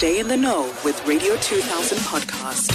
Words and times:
Stay 0.00 0.18
in 0.18 0.28
the 0.28 0.36
know 0.38 0.62
with 0.82 1.06
Radio 1.06 1.36
2000 1.42 1.98
podcast. 1.98 2.72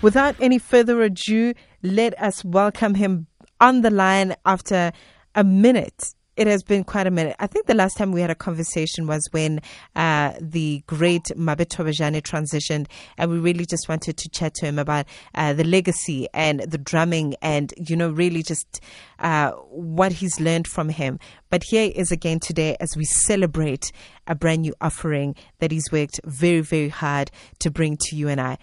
Without 0.00 0.34
any 0.40 0.56
further 0.58 1.02
ado, 1.02 1.52
let 1.82 2.18
us 2.18 2.42
welcome 2.42 2.94
him 2.94 3.26
on 3.60 3.82
the 3.82 3.90
line 3.90 4.34
after 4.46 4.90
a 5.34 5.44
minute 5.44 6.14
it 6.40 6.46
has 6.46 6.62
been 6.62 6.84
quite 6.84 7.06
a 7.06 7.10
minute. 7.10 7.36
I 7.38 7.46
think 7.46 7.66
the 7.66 7.74
last 7.74 7.98
time 7.98 8.12
we 8.12 8.22
had 8.22 8.30
a 8.30 8.34
conversation 8.34 9.06
was 9.06 9.28
when 9.30 9.60
uh, 9.94 10.32
the 10.40 10.82
great 10.86 11.24
Mabe 11.36 11.66
Tobejane 11.66 12.18
transitioned, 12.22 12.86
and 13.18 13.30
we 13.30 13.38
really 13.38 13.66
just 13.66 13.90
wanted 13.90 14.16
to 14.16 14.28
chat 14.30 14.54
to 14.54 14.64
him 14.64 14.78
about 14.78 15.04
uh, 15.34 15.52
the 15.52 15.64
legacy 15.64 16.28
and 16.32 16.60
the 16.60 16.78
drumming, 16.78 17.34
and 17.42 17.74
you 17.76 17.94
know, 17.94 18.08
really 18.08 18.42
just 18.42 18.80
uh, 19.18 19.50
what 19.50 20.12
he's 20.12 20.40
learned 20.40 20.66
from 20.66 20.88
him. 20.88 21.18
But 21.50 21.62
here 21.62 21.92
is 21.94 22.10
again 22.10 22.40
today 22.40 22.74
as 22.80 22.96
we 22.96 23.04
celebrate 23.04 23.92
a 24.26 24.34
brand 24.34 24.62
new 24.62 24.72
offering 24.80 25.34
that 25.58 25.70
he's 25.70 25.92
worked 25.92 26.20
very, 26.24 26.62
very 26.62 26.88
hard 26.88 27.30
to 27.58 27.70
bring 27.70 27.98
to 28.08 28.16
you 28.16 28.28
and 28.28 28.40
I. 28.40 28.56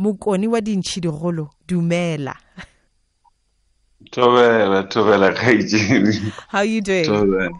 Mukoni 0.00 0.46
wa 0.46 0.60
dumela. 1.66 2.36
Tobela, 4.12 4.88
Tobela 4.88 5.34
Khaijini. 5.34 6.32
How 6.48 6.58
are 6.58 6.64
you 6.64 6.80
doing? 6.80 7.04
Tobela. 7.04 7.50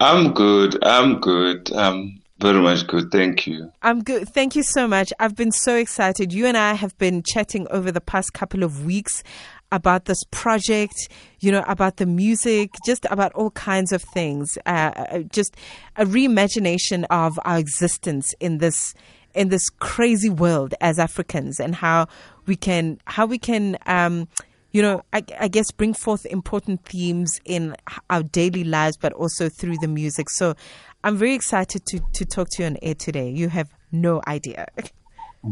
I'm 0.00 0.32
good. 0.32 0.78
I'm 0.84 1.20
good. 1.20 1.72
I'm 1.72 2.20
very 2.40 2.60
much 2.60 2.86
good. 2.86 3.10
Thank 3.12 3.46
you. 3.46 3.70
I'm 3.82 4.02
good. 4.02 4.28
Thank 4.28 4.56
you 4.56 4.62
so 4.62 4.88
much. 4.88 5.12
I've 5.20 5.36
been 5.36 5.52
so 5.52 5.76
excited. 5.76 6.32
You 6.32 6.46
and 6.46 6.56
I 6.56 6.74
have 6.74 6.96
been 6.98 7.22
chatting 7.22 7.66
over 7.70 7.92
the 7.92 8.00
past 8.00 8.32
couple 8.32 8.62
of 8.62 8.84
weeks 8.84 9.22
about 9.70 10.06
this 10.06 10.24
project, 10.30 11.08
you 11.40 11.52
know, 11.52 11.64
about 11.68 11.98
the 11.98 12.06
music, 12.06 12.70
just 12.84 13.06
about 13.10 13.32
all 13.34 13.50
kinds 13.50 13.92
of 13.92 14.02
things. 14.02 14.58
Uh, 14.66 14.92
uh 14.96 15.18
just 15.20 15.56
a 15.96 16.04
reimagination 16.04 17.04
of 17.10 17.38
our 17.44 17.58
existence 17.58 18.34
in 18.40 18.58
this 18.58 18.94
in 19.34 19.50
this 19.50 19.68
crazy 19.70 20.30
world 20.30 20.74
as 20.80 20.98
Africans, 20.98 21.60
and 21.60 21.76
how 21.76 22.08
we 22.46 22.56
can 22.56 22.98
how 23.04 23.26
we 23.26 23.38
can 23.38 23.76
um, 23.86 24.26
you 24.72 24.82
know, 24.82 25.02
I, 25.12 25.22
I, 25.40 25.48
guess 25.48 25.70
bring 25.70 25.94
forth 25.94 26.26
important 26.26 26.84
themes 26.84 27.40
in 27.44 27.74
our 28.10 28.22
daily 28.22 28.64
lives, 28.64 28.96
but 28.96 29.12
also 29.14 29.48
through 29.48 29.76
the 29.80 29.88
music. 29.88 30.28
So 30.30 30.54
I'm 31.02 31.16
very 31.16 31.34
excited 31.34 31.86
to, 31.86 32.00
to 32.14 32.24
talk 32.24 32.50
to 32.50 32.62
you 32.62 32.66
on 32.66 32.76
air 32.82 32.94
today. 32.94 33.30
You 33.30 33.48
have 33.48 33.70
no 33.92 34.20
idea. 34.26 34.66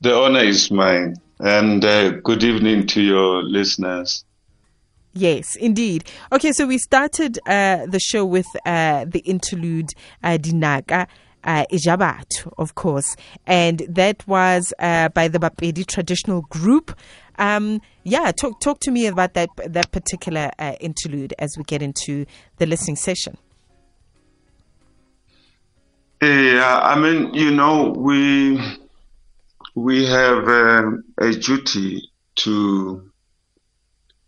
the 0.00 0.14
honor 0.14 0.42
is 0.42 0.70
mine. 0.70 1.16
And 1.38 1.84
uh, 1.84 2.10
good 2.10 2.44
evening 2.44 2.86
to 2.88 3.02
your 3.02 3.42
listeners. 3.42 4.24
Yes, 5.14 5.56
indeed. 5.56 6.04
Okay, 6.30 6.52
so 6.52 6.66
we 6.66 6.78
started 6.78 7.38
uh, 7.46 7.86
the 7.86 8.00
show 8.00 8.24
with 8.24 8.46
uh, 8.64 9.04
the 9.06 9.20
interlude 9.20 9.90
uh, 10.22 10.38
Dinaka. 10.40 11.06
Uh, 11.44 11.64
Ijabat, 11.72 12.52
of 12.56 12.76
course, 12.76 13.16
and 13.48 13.82
that 13.88 14.24
was 14.28 14.72
uh, 14.78 15.08
by 15.08 15.26
the 15.26 15.40
Bapedi 15.40 15.84
traditional 15.84 16.42
group. 16.42 16.96
Um, 17.38 17.80
yeah, 18.04 18.30
talk 18.32 18.60
talk 18.60 18.80
to 18.80 18.90
me 18.90 19.06
about 19.06 19.34
that 19.34 19.50
that 19.66 19.90
particular 19.92 20.50
uh, 20.58 20.74
interlude 20.80 21.34
as 21.38 21.56
we 21.56 21.64
get 21.64 21.82
into 21.82 22.26
the 22.58 22.66
listening 22.66 22.96
session. 22.96 23.36
Yeah, 26.20 26.80
I 26.82 26.98
mean, 26.98 27.34
you 27.34 27.50
know, 27.50 27.92
we 27.96 28.60
we 29.74 30.06
have 30.06 30.46
uh, 30.46 30.90
a 31.18 31.32
duty 31.32 32.10
to 32.36 33.10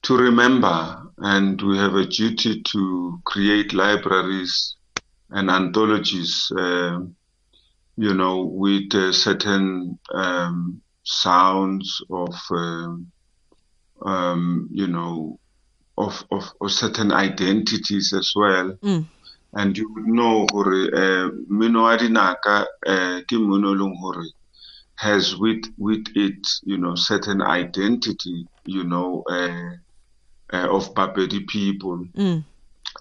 to 0.02 0.16
remember, 0.16 1.02
and 1.18 1.60
we 1.62 1.78
have 1.78 1.94
a 1.94 2.06
duty 2.06 2.62
to 2.62 3.20
create 3.24 3.72
libraries 3.72 4.76
and 5.30 5.50
anthologies. 5.50 6.50
Uh, 6.56 7.00
you 7.96 8.12
know, 8.12 8.42
with 8.42 8.90
certain 9.12 9.98
um, 10.12 10.82
sounds 11.04 12.02
of 12.10 12.34
um, 12.50 13.10
um, 14.02 14.68
you 14.72 14.86
know 14.86 15.38
of, 15.96 16.24
of, 16.30 16.44
of 16.60 16.72
certain 16.72 17.12
identities 17.12 18.12
as 18.12 18.32
well. 18.34 18.72
Mm. 18.82 19.06
And 19.52 19.78
you 19.78 19.88
know 20.06 20.46
hore 20.50 20.74
uh, 20.92 21.28
mino 21.48 21.86
a 21.86 21.96
dinaka 21.96 22.66
uh, 22.86 23.20
ke 23.22 23.36
leng 23.38 23.96
hore 23.96 24.24
has 24.96 25.36
with 25.36 25.72
with 25.78 26.06
it 26.16 26.48
you 26.64 26.76
know 26.78 26.96
certain 26.96 27.40
identity 27.42 28.46
you 28.64 28.82
know 28.82 29.22
uh, 29.28 29.76
uh, 30.52 30.68
of 30.68 30.92
Bapedi 30.94 31.46
people. 31.46 32.04
Mm. 32.16 32.44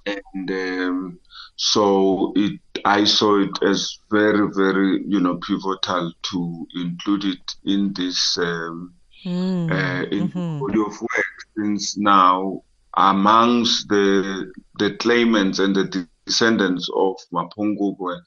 And 0.05 0.51
um, 0.51 1.19
so 1.55 2.33
it, 2.35 2.59
I 2.85 3.05
saw 3.05 3.39
it 3.39 3.63
as 3.63 3.97
very, 4.11 4.49
very, 4.53 5.03
you 5.07 5.19
know, 5.19 5.37
pivotal 5.37 6.11
to 6.31 6.67
include 6.75 7.25
it 7.25 7.55
in 7.63 7.93
this 7.93 8.37
um, 8.37 8.93
mm. 9.23 9.71
uh, 9.71 10.05
in 10.09 10.29
mm-hmm. 10.29 10.59
body 10.59 10.79
of 10.79 11.01
work. 11.01 11.25
Since 11.57 11.97
now, 11.97 12.63
amongst 12.97 13.87
the 13.87 14.51
the 14.79 14.95
claimants 14.97 15.59
and 15.59 15.75
the 15.75 16.07
descendants 16.25 16.89
of 16.95 17.15
Mapungubwe, 17.31 18.21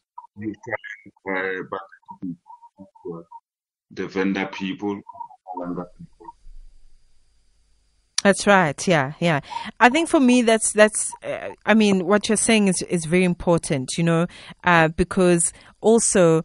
uh, 1.29 1.63
the 3.91 4.07
Venda 4.07 4.47
people, 4.47 5.01
that's 8.27 8.45
right. 8.45 8.89
Yeah, 8.89 9.13
yeah. 9.21 9.39
I 9.79 9.89
think 9.89 10.09
for 10.09 10.19
me, 10.19 10.43
that's 10.43 10.73
that's. 10.73 11.13
Uh, 11.23 11.51
I 11.65 11.75
mean, 11.75 12.07
what 12.07 12.29
you're 12.29 12.37
saying 12.37 12.67
is 12.67 12.83
is 12.83 13.05
very 13.05 13.23
important. 13.23 13.97
You 13.97 14.03
know, 14.03 14.27
uh, 14.65 14.89
because 14.89 15.53
also 15.81 16.43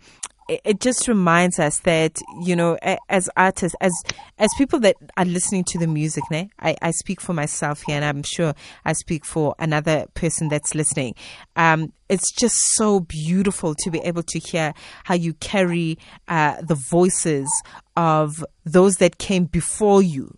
it 0.47 0.79
just 0.79 1.07
reminds 1.07 1.57
us 1.57 1.79
that 1.79 2.21
you 2.43 2.55
know 2.55 2.77
as 3.09 3.31
artists 3.35 3.75
as 3.81 3.93
as 4.37 4.51
people 4.59 4.79
that 4.81 4.95
are 5.17 5.25
listening 5.25 5.63
to 5.63 5.79
the 5.79 5.87
music 5.87 6.23
né? 6.29 6.49
I, 6.59 6.75
I 6.81 6.91
speak 6.91 7.21
for 7.21 7.31
myself 7.31 7.83
here 7.83 7.95
and 7.95 8.03
i'm 8.03 8.21
sure 8.21 8.53
i 8.83 8.91
speak 8.91 9.23
for 9.23 9.55
another 9.59 10.07
person 10.13 10.49
that's 10.49 10.75
listening 10.75 11.15
um, 11.55 11.93
it's 12.09 12.33
just 12.33 12.57
so 12.73 12.99
beautiful 12.99 13.75
to 13.75 13.91
be 13.91 13.99
able 13.99 14.23
to 14.23 14.39
hear 14.39 14.73
how 15.05 15.13
you 15.13 15.35
carry 15.35 15.97
uh, 16.27 16.57
the 16.61 16.75
voices 16.75 17.49
of 17.95 18.43
those 18.65 18.97
that 18.97 19.19
came 19.19 19.45
before 19.45 20.01
you 20.01 20.35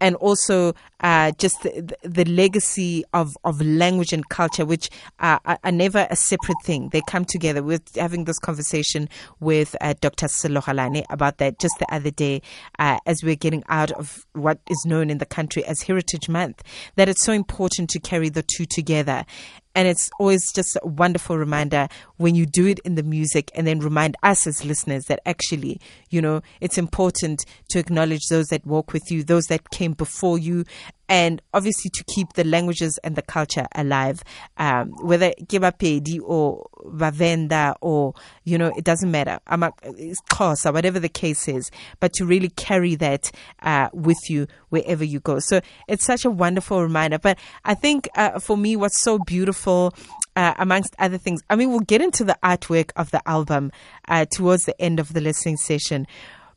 and 0.00 0.16
also 0.16 0.74
uh, 1.00 1.32
just 1.38 1.62
the, 1.62 1.96
the, 2.02 2.24
legacy 2.24 3.04
of, 3.12 3.36
of 3.44 3.60
language 3.60 4.12
and 4.12 4.28
culture, 4.28 4.64
which 4.64 4.90
are, 5.20 5.40
are, 5.44 5.72
never 5.72 6.06
a 6.10 6.16
separate 6.16 6.56
thing. 6.64 6.88
They 6.90 7.02
come 7.06 7.24
together. 7.24 7.62
We're 7.62 7.80
having 7.94 8.24
this 8.24 8.38
conversation 8.38 9.08
with 9.40 9.76
uh, 9.80 9.94
Dr. 10.00 10.26
Sello 10.26 10.62
Galane 10.62 11.04
about 11.10 11.38
that 11.38 11.58
just 11.58 11.78
the 11.78 11.92
other 11.94 12.10
day 12.10 12.42
uh, 12.78 12.98
as 13.06 13.22
we're 13.22 13.36
getting 13.36 13.62
out 13.68 13.92
of 13.92 14.26
what 14.32 14.58
is 14.68 14.84
known 14.86 15.10
in 15.10 15.18
the 15.18 15.26
country 15.26 15.64
as 15.64 15.82
Heritage 15.82 16.28
Month, 16.28 16.62
that 16.96 17.08
it's 17.08 17.24
so 17.24 17.32
important 17.32 17.90
to 17.90 18.00
carry 18.00 18.28
the 18.28 18.42
two 18.42 18.66
together. 18.66 19.24
And 19.76 19.86
it's 19.86 20.08
always 20.18 20.50
just 20.54 20.78
a 20.82 20.86
wonderful 20.88 21.36
reminder 21.36 21.88
when 22.16 22.34
you 22.34 22.46
do 22.46 22.66
it 22.66 22.78
in 22.86 22.94
the 22.94 23.02
music 23.02 23.50
and 23.54 23.66
then 23.66 23.78
remind 23.80 24.16
us 24.22 24.46
as 24.46 24.64
listeners 24.64 25.04
that 25.04 25.20
actually, 25.26 25.82
you 26.08 26.22
know, 26.22 26.40
it's 26.62 26.78
important 26.78 27.44
to 27.68 27.78
acknowledge 27.78 28.28
those 28.30 28.46
that 28.46 28.64
walk 28.64 28.94
with 28.94 29.10
you, 29.10 29.22
those 29.22 29.44
that 29.48 29.68
came 29.68 29.85
before 29.92 30.38
you, 30.38 30.64
and 31.08 31.40
obviously 31.54 31.90
to 31.94 32.04
keep 32.04 32.32
the 32.34 32.44
languages 32.44 32.98
and 33.04 33.16
the 33.16 33.22
culture 33.22 33.66
alive. 33.74 34.22
Um, 34.56 34.90
whether 35.02 35.30
Kebapedi 35.42 36.20
or 36.22 36.68
Vavenda 36.84 37.74
or, 37.80 38.14
you 38.44 38.58
know, 38.58 38.72
it 38.76 38.84
doesn't 38.84 39.10
matter. 39.10 39.38
I'm 39.46 39.62
a, 39.62 39.72
it's 39.82 40.20
Xhosa, 40.30 40.72
whatever 40.72 40.98
the 40.98 41.08
case 41.08 41.48
is, 41.48 41.70
but 42.00 42.12
to 42.14 42.26
really 42.26 42.50
carry 42.50 42.94
that 42.96 43.30
uh, 43.62 43.88
with 43.92 44.18
you 44.28 44.46
wherever 44.70 45.04
you 45.04 45.20
go. 45.20 45.38
So 45.38 45.60
it's 45.88 46.04
such 46.04 46.24
a 46.24 46.30
wonderful 46.30 46.82
reminder. 46.82 47.18
But 47.18 47.38
I 47.64 47.74
think 47.74 48.08
uh, 48.16 48.38
for 48.40 48.56
me, 48.56 48.76
what's 48.76 49.00
so 49.00 49.18
beautiful 49.18 49.94
uh, 50.36 50.54
amongst 50.58 50.94
other 50.98 51.18
things. 51.18 51.40
I 51.48 51.56
mean, 51.56 51.70
we'll 51.70 51.80
get 51.80 52.02
into 52.02 52.22
the 52.24 52.36
artwork 52.44 52.90
of 52.96 53.10
the 53.10 53.26
album 53.26 53.72
uh, 54.06 54.26
towards 54.26 54.64
the 54.64 54.80
end 54.80 55.00
of 55.00 55.12
the 55.12 55.20
listening 55.20 55.56
session. 55.56 56.06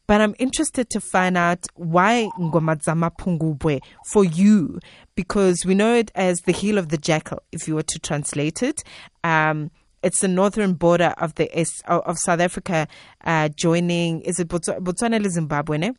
But 0.10 0.22
I'm 0.22 0.34
interested 0.40 0.90
to 0.90 1.00
find 1.00 1.38
out 1.38 1.68
why 1.76 2.32
Ngoma 2.40 2.82
Dza 2.82 2.98
Maphungubwe 2.98 3.80
for 4.08 4.26
you, 4.26 4.80
because 5.14 5.64
we 5.68 5.76
know 5.76 5.94
it 5.94 6.12
as 6.16 6.42
the 6.42 6.52
heel 6.52 6.80
of 6.80 6.90
the 6.90 6.98
jackal, 6.98 7.44
if 7.52 7.68
you 7.68 7.76
were 7.76 7.84
to 7.84 8.00
translate 8.00 8.64
it. 8.64 8.84
Um, 9.24 9.70
it's 10.02 10.22
the 10.22 10.28
northern 10.28 10.74
border 10.74 11.14
of 11.20 11.36
the 11.36 11.48
of 11.86 12.18
South 12.18 12.40
Africa, 12.40 12.88
uh, 13.24 13.50
joining 13.50 14.22
is 14.22 14.40
it 14.40 14.48
Botswana 14.48 15.18
and 15.18 15.32
Zimbabwe? 15.32 15.78
Ne? 15.78 15.92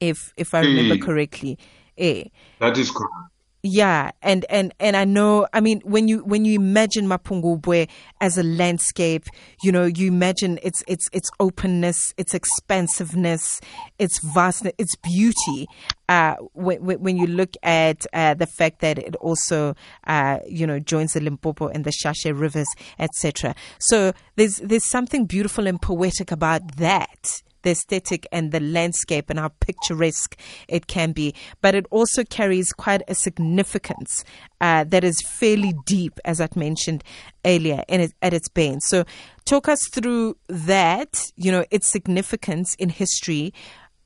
If 0.00 0.32
if 0.38 0.54
I 0.54 0.60
remember 0.60 0.96
correctly, 0.96 1.58
eh? 1.98 2.24
That 2.60 2.78
is 2.78 2.90
correct. 2.90 3.31
Yeah, 3.64 4.10
and 4.22 4.44
and 4.50 4.74
and 4.80 4.96
I 4.96 5.04
know. 5.04 5.46
I 5.52 5.60
mean, 5.60 5.82
when 5.84 6.08
you 6.08 6.24
when 6.24 6.44
you 6.44 6.54
imagine 6.56 7.06
Mapungubwe 7.06 7.88
as 8.20 8.36
a 8.36 8.42
landscape, 8.42 9.24
you 9.62 9.70
know, 9.70 9.84
you 9.84 10.08
imagine 10.08 10.58
its 10.64 10.82
its 10.88 11.08
its 11.12 11.30
openness, 11.38 12.12
its 12.16 12.34
expansiveness, 12.34 13.60
its 14.00 14.18
vastness, 14.18 14.72
its 14.78 14.96
beauty. 14.96 15.68
Uh, 16.08 16.34
when, 16.54 16.82
when 16.82 17.16
you 17.16 17.26
look 17.28 17.54
at 17.62 18.04
uh, 18.12 18.34
the 18.34 18.46
fact 18.46 18.80
that 18.80 18.98
it 18.98 19.14
also, 19.16 19.74
uh, 20.08 20.40
you 20.46 20.66
know, 20.66 20.78
joins 20.80 21.12
the 21.12 21.20
Limpopo 21.20 21.68
and 21.68 21.84
the 21.84 21.92
Shashe 21.92 22.36
rivers, 22.38 22.68
etc. 22.98 23.54
So 23.78 24.12
there's 24.34 24.56
there's 24.56 24.84
something 24.84 25.24
beautiful 25.24 25.68
and 25.68 25.80
poetic 25.80 26.32
about 26.32 26.76
that 26.78 27.42
the 27.62 27.70
aesthetic 27.70 28.26
and 28.32 28.52
the 28.52 28.60
landscape 28.60 29.30
and 29.30 29.38
how 29.38 29.48
picturesque 29.60 30.38
it 30.68 30.86
can 30.86 31.12
be. 31.12 31.34
But 31.60 31.74
it 31.74 31.86
also 31.90 32.24
carries 32.24 32.72
quite 32.72 33.02
a 33.08 33.14
significance 33.14 34.24
uh, 34.60 34.84
that 34.84 35.04
is 35.04 35.20
fairly 35.22 35.74
deep, 35.86 36.18
as 36.24 36.40
I 36.40 36.48
mentioned 36.54 37.02
earlier, 37.44 37.82
in 37.88 38.00
it, 38.00 38.12
at 38.22 38.32
its 38.32 38.48
bane. 38.48 38.80
So, 38.80 39.04
talk 39.44 39.68
us 39.68 39.88
through 39.88 40.36
that, 40.48 41.30
you 41.36 41.50
know, 41.50 41.64
its 41.70 41.88
significance 41.88 42.74
in 42.76 42.88
history, 42.88 43.52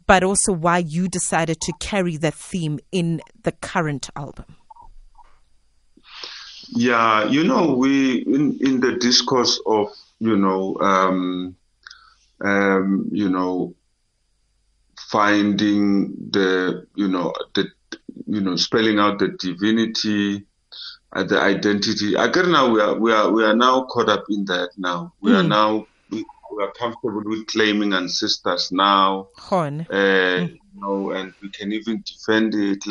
but 0.06 0.22
also 0.22 0.52
why 0.52 0.78
you 0.78 1.08
decided 1.08 1.60
to 1.60 1.72
carry 1.80 2.16
that 2.18 2.34
theme 2.34 2.78
in 2.92 3.20
the 3.42 3.52
current 3.52 4.08
album. 4.16 4.56
Yeah, 6.68 7.28
you 7.28 7.44
know, 7.44 7.74
we 7.74 8.18
in 8.22 8.58
in 8.60 8.80
the 8.80 8.96
discourse 8.96 9.60
of 9.66 9.88
you 10.18 10.36
know 10.36 10.76
um, 10.80 11.56
um, 12.44 13.08
you 13.12 13.28
know, 13.28 13.74
finding 14.98 16.14
the, 16.30 16.86
you 16.94 17.08
know, 17.08 17.32
the, 17.54 17.68
you 18.26 18.40
know, 18.40 18.56
spelling 18.56 18.98
out 18.98 19.18
the 19.18 19.28
divinity, 19.38 20.44
uh, 21.12 21.22
the 21.24 21.40
identity. 21.40 22.14
Again, 22.14 22.52
now 22.52 22.70
we 22.70 22.80
are, 22.80 22.94
we 22.94 23.12
are, 23.12 23.30
we 23.30 23.44
are 23.44 23.56
now 23.56 23.84
caught 23.84 24.08
up 24.08 24.24
in 24.30 24.44
that 24.46 24.70
now. 24.76 25.12
We 25.20 25.32
mm. 25.32 25.40
are 25.40 25.42
now, 25.42 25.86
we, 26.10 26.24
are 26.62 26.72
comfortable 26.72 27.22
with 27.24 27.46
claiming 27.48 27.92
ancestors 27.92 28.72
now. 28.72 29.28
Horn. 29.36 29.86
Uh, 29.90 29.94
mm. 29.94 30.50
You 30.52 30.80
know, 30.80 31.10
and 31.10 31.34
we 31.42 31.50
can 31.50 31.72
even 31.72 32.02
defend 32.06 32.54
it. 32.54 32.86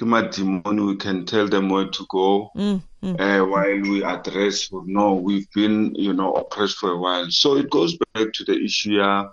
Hey, 0.00 0.42
we 0.42 0.96
can 0.96 1.26
tell 1.26 1.46
them 1.46 1.68
where 1.68 1.88
to 1.88 2.06
go 2.08 2.50
mm, 2.56 2.82
mm. 3.02 3.20
Uh, 3.20 3.44
while 3.44 3.80
we 3.82 4.02
address 4.02 4.70
no 4.72 5.14
we've 5.14 5.50
been 5.52 5.94
you 5.94 6.14
know 6.14 6.32
oppressed 6.32 6.78
for 6.78 6.92
a 6.92 6.98
while 6.98 7.30
so 7.30 7.56
it 7.56 7.68
goes 7.70 7.98
back 8.14 8.32
to 8.32 8.44
the 8.44 8.58
issue 8.64 8.92
yeah 8.92 9.28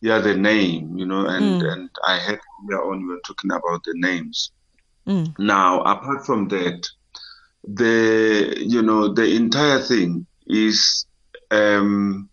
yeah 0.00 0.18
the 0.18 0.34
name 0.34 0.96
you 0.96 1.06
know 1.06 1.26
and 1.26 1.62
mm. 1.62 1.72
and 1.72 1.90
i 2.06 2.18
had 2.18 2.38
earlier 2.64 2.84
on 2.84 3.02
we 3.02 3.14
were 3.14 3.20
talking 3.26 3.50
about 3.50 3.82
the 3.84 3.94
names 3.96 4.52
mm. 5.06 5.36
now 5.38 5.80
apart 5.82 6.24
from 6.24 6.46
that 6.48 6.88
the 7.64 8.54
you 8.60 8.82
know 8.82 9.12
the 9.12 9.34
entire 9.34 9.80
thing 9.80 10.24
is 10.46 11.06
um 11.50 12.28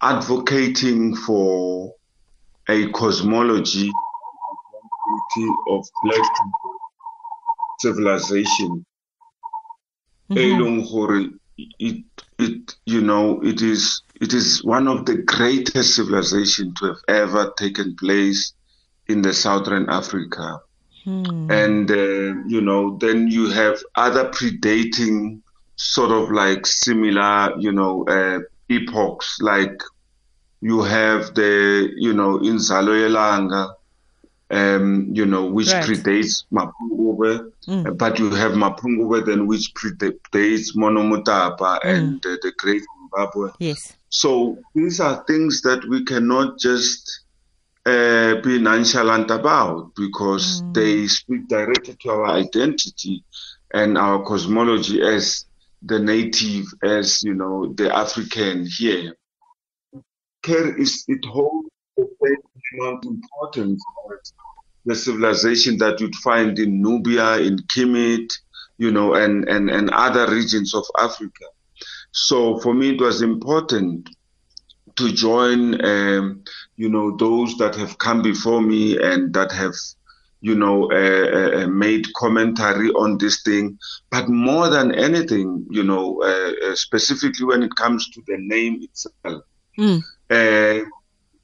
advocating 0.00 1.14
for 1.14 1.94
a 2.68 2.88
cosmology 2.92 3.90
of 5.68 5.86
black 6.02 6.16
people 6.16 6.67
civilization 7.80 8.84
mm-hmm. 10.30 10.36
it 11.78 12.04
it 12.38 12.76
you 12.86 13.00
know 13.00 13.40
it 13.42 13.62
is 13.62 14.02
it 14.20 14.32
is 14.32 14.64
one 14.64 14.86
of 14.88 15.06
the 15.06 15.16
greatest 15.16 15.96
civilization 15.96 16.74
to 16.74 16.86
have 16.86 17.02
ever 17.08 17.52
taken 17.56 17.96
place 17.96 18.52
in 19.08 19.22
the 19.22 19.32
southern 19.32 19.88
africa 19.88 20.60
mm. 21.06 21.50
and 21.50 21.90
uh, 21.90 22.42
you 22.46 22.60
know 22.60 22.96
then 22.98 23.28
you 23.28 23.48
have 23.48 23.78
other 23.96 24.28
predating 24.30 25.40
sort 25.76 26.10
of 26.10 26.30
like 26.30 26.66
similar 26.66 27.54
you 27.58 27.72
know 27.72 28.04
uh, 28.06 28.40
epochs 28.68 29.38
like 29.40 29.80
you 30.60 30.82
have 30.82 31.34
the 31.34 31.92
you 31.96 32.12
know 32.12 32.38
in 32.38 32.56
Zaloyelanga 32.56 33.74
um, 34.50 35.08
you 35.12 35.26
know, 35.26 35.46
which 35.46 35.72
right. 35.72 35.84
predates 35.84 36.44
Mapungubwe, 36.52 37.50
mm. 37.66 37.98
but 37.98 38.18
you 38.18 38.30
have 38.30 38.52
Mapungubwe 38.52 39.24
then 39.26 39.46
which 39.46 39.72
predates 39.74 40.74
Monomotapa 40.74 41.80
mm. 41.80 41.84
and 41.84 42.26
uh, 42.26 42.36
the 42.42 42.52
Great 42.56 42.82
Zimbabwe. 42.82 43.50
Yes. 43.58 43.94
So 44.08 44.58
these 44.74 45.00
are 45.00 45.24
things 45.24 45.60
that 45.62 45.86
we 45.88 46.04
cannot 46.04 46.58
just 46.58 47.24
uh, 47.84 48.36
be 48.42 48.58
nonchalant 48.58 49.30
about 49.30 49.94
because 49.94 50.62
mm. 50.62 50.74
they 50.74 51.06
speak 51.06 51.48
directly 51.48 51.96
to 52.02 52.10
our 52.10 52.26
identity 52.28 53.24
and 53.74 53.98
our 53.98 54.22
cosmology 54.24 55.02
as 55.02 55.44
the 55.82 55.98
native, 55.98 56.66
as 56.82 57.22
you 57.22 57.34
know, 57.34 57.72
the 57.74 57.94
African 57.94 58.66
here. 58.66 59.14
Care 60.42 60.76
is 60.76 61.04
it 61.08 61.24
holds 61.24 61.68
amount 61.98 63.04
importance 63.04 63.82
the 64.88 64.94
civilization 64.94 65.76
that 65.78 66.00
you'd 66.00 66.14
find 66.16 66.58
in 66.58 66.80
Nubia, 66.80 67.36
in 67.38 67.58
Kemet, 67.58 68.32
you 68.78 68.90
know, 68.90 69.14
and, 69.14 69.46
and, 69.48 69.70
and 69.70 69.90
other 69.90 70.32
regions 70.32 70.74
of 70.74 70.84
Africa. 70.98 71.44
So 72.10 72.58
for 72.60 72.72
me, 72.72 72.94
it 72.94 73.00
was 73.00 73.20
important 73.20 74.08
to 74.96 75.12
join, 75.12 75.84
um, 75.84 76.42
you 76.76 76.88
know, 76.88 77.16
those 77.16 77.56
that 77.58 77.74
have 77.74 77.98
come 77.98 78.22
before 78.22 78.62
me 78.62 78.98
and 79.00 79.32
that 79.34 79.52
have, 79.52 79.74
you 80.40 80.54
know, 80.54 80.90
uh, 80.90 81.64
uh, 81.64 81.66
made 81.66 82.06
commentary 82.14 82.88
on 82.90 83.18
this 83.18 83.42
thing. 83.42 83.78
But 84.10 84.28
more 84.28 84.70
than 84.70 84.94
anything, 84.94 85.66
you 85.70 85.82
know, 85.82 86.22
uh, 86.22 86.70
uh 86.70 86.74
specifically 86.74 87.44
when 87.44 87.62
it 87.62 87.74
comes 87.76 88.08
to 88.10 88.22
the 88.26 88.38
name 88.38 88.82
itself, 88.82 89.44
mm 89.78 90.02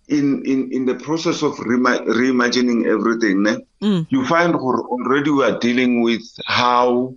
in, 0.09 0.45
in, 0.45 0.73
in 0.73 0.85
the 0.87 0.95
process 0.95 1.43
of 1.43 1.53
reimagining 1.57 2.87
everything, 2.87 3.67
mm. 3.81 4.07
you 4.11 4.27
find 4.27 4.55
already 4.55 5.31
we 5.31 5.45
are 5.45 5.59
dealing 5.59 6.03
with 6.03 6.23
how 6.47 7.15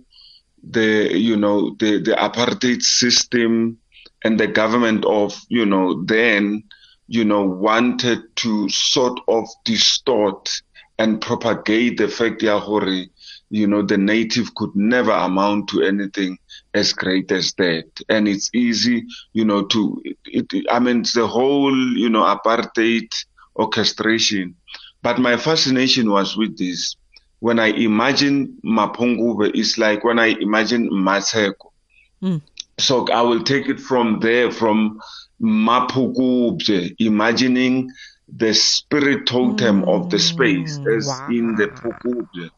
the, 0.62 1.10
you 1.16 1.36
know, 1.36 1.74
the, 1.78 2.00
the 2.00 2.12
apartheid 2.12 2.82
system 2.82 3.78
and 4.24 4.40
the 4.40 4.46
government 4.46 5.04
of, 5.04 5.38
you 5.48 5.64
know, 5.64 6.02
then, 6.04 6.64
you 7.06 7.24
know, 7.24 7.42
wanted 7.42 8.20
to 8.36 8.68
sort 8.68 9.20
of 9.28 9.46
distort 9.64 10.62
and 10.98 11.20
propagate 11.20 11.98
the 11.98 12.08
fact, 12.08 12.42
yeah, 12.42 12.60
you 13.50 13.66
know, 13.66 13.82
the 13.82 13.98
native 13.98 14.54
could 14.54 14.74
never 14.74 15.10
amount 15.10 15.68
to 15.68 15.82
anything 15.82 16.38
as 16.74 16.92
great 16.92 17.30
as 17.32 17.54
that. 17.54 17.86
And 18.08 18.28
it's 18.28 18.50
easy, 18.54 19.06
you 19.32 19.44
know, 19.44 19.64
to, 19.66 20.02
it, 20.04 20.52
it, 20.52 20.66
I 20.70 20.78
mean, 20.78 21.00
it's 21.00 21.14
the 21.14 21.26
whole, 21.26 21.76
you 21.76 22.10
know, 22.10 22.22
apartheid 22.22 23.12
orchestration. 23.56 24.54
But 25.02 25.18
my 25.18 25.36
fascination 25.36 26.10
was 26.10 26.36
with 26.36 26.58
this. 26.58 26.96
When 27.40 27.58
I 27.58 27.68
imagine 27.68 28.58
Mapungubwe, 28.64 29.52
it's 29.54 29.78
like 29.78 30.04
when 30.04 30.18
I 30.18 30.26
imagine 30.40 30.90
Maseko. 30.90 31.70
Mm. 32.22 32.42
So 32.78 33.06
I 33.08 33.22
will 33.22 33.42
take 33.42 33.68
it 33.68 33.80
from 33.80 34.20
there, 34.20 34.50
from 34.50 35.00
Mapungubwe, 35.40 36.96
imagining 36.98 37.92
the 38.28 38.52
spirit 38.52 39.26
totem 39.26 39.82
mm. 39.82 39.88
of 39.88 40.10
the 40.10 40.18
space 40.18 40.78
as 40.94 41.06
wow. 41.06 41.28
in 41.30 41.54
the 41.54 41.68
Pugubwe. 41.68 42.50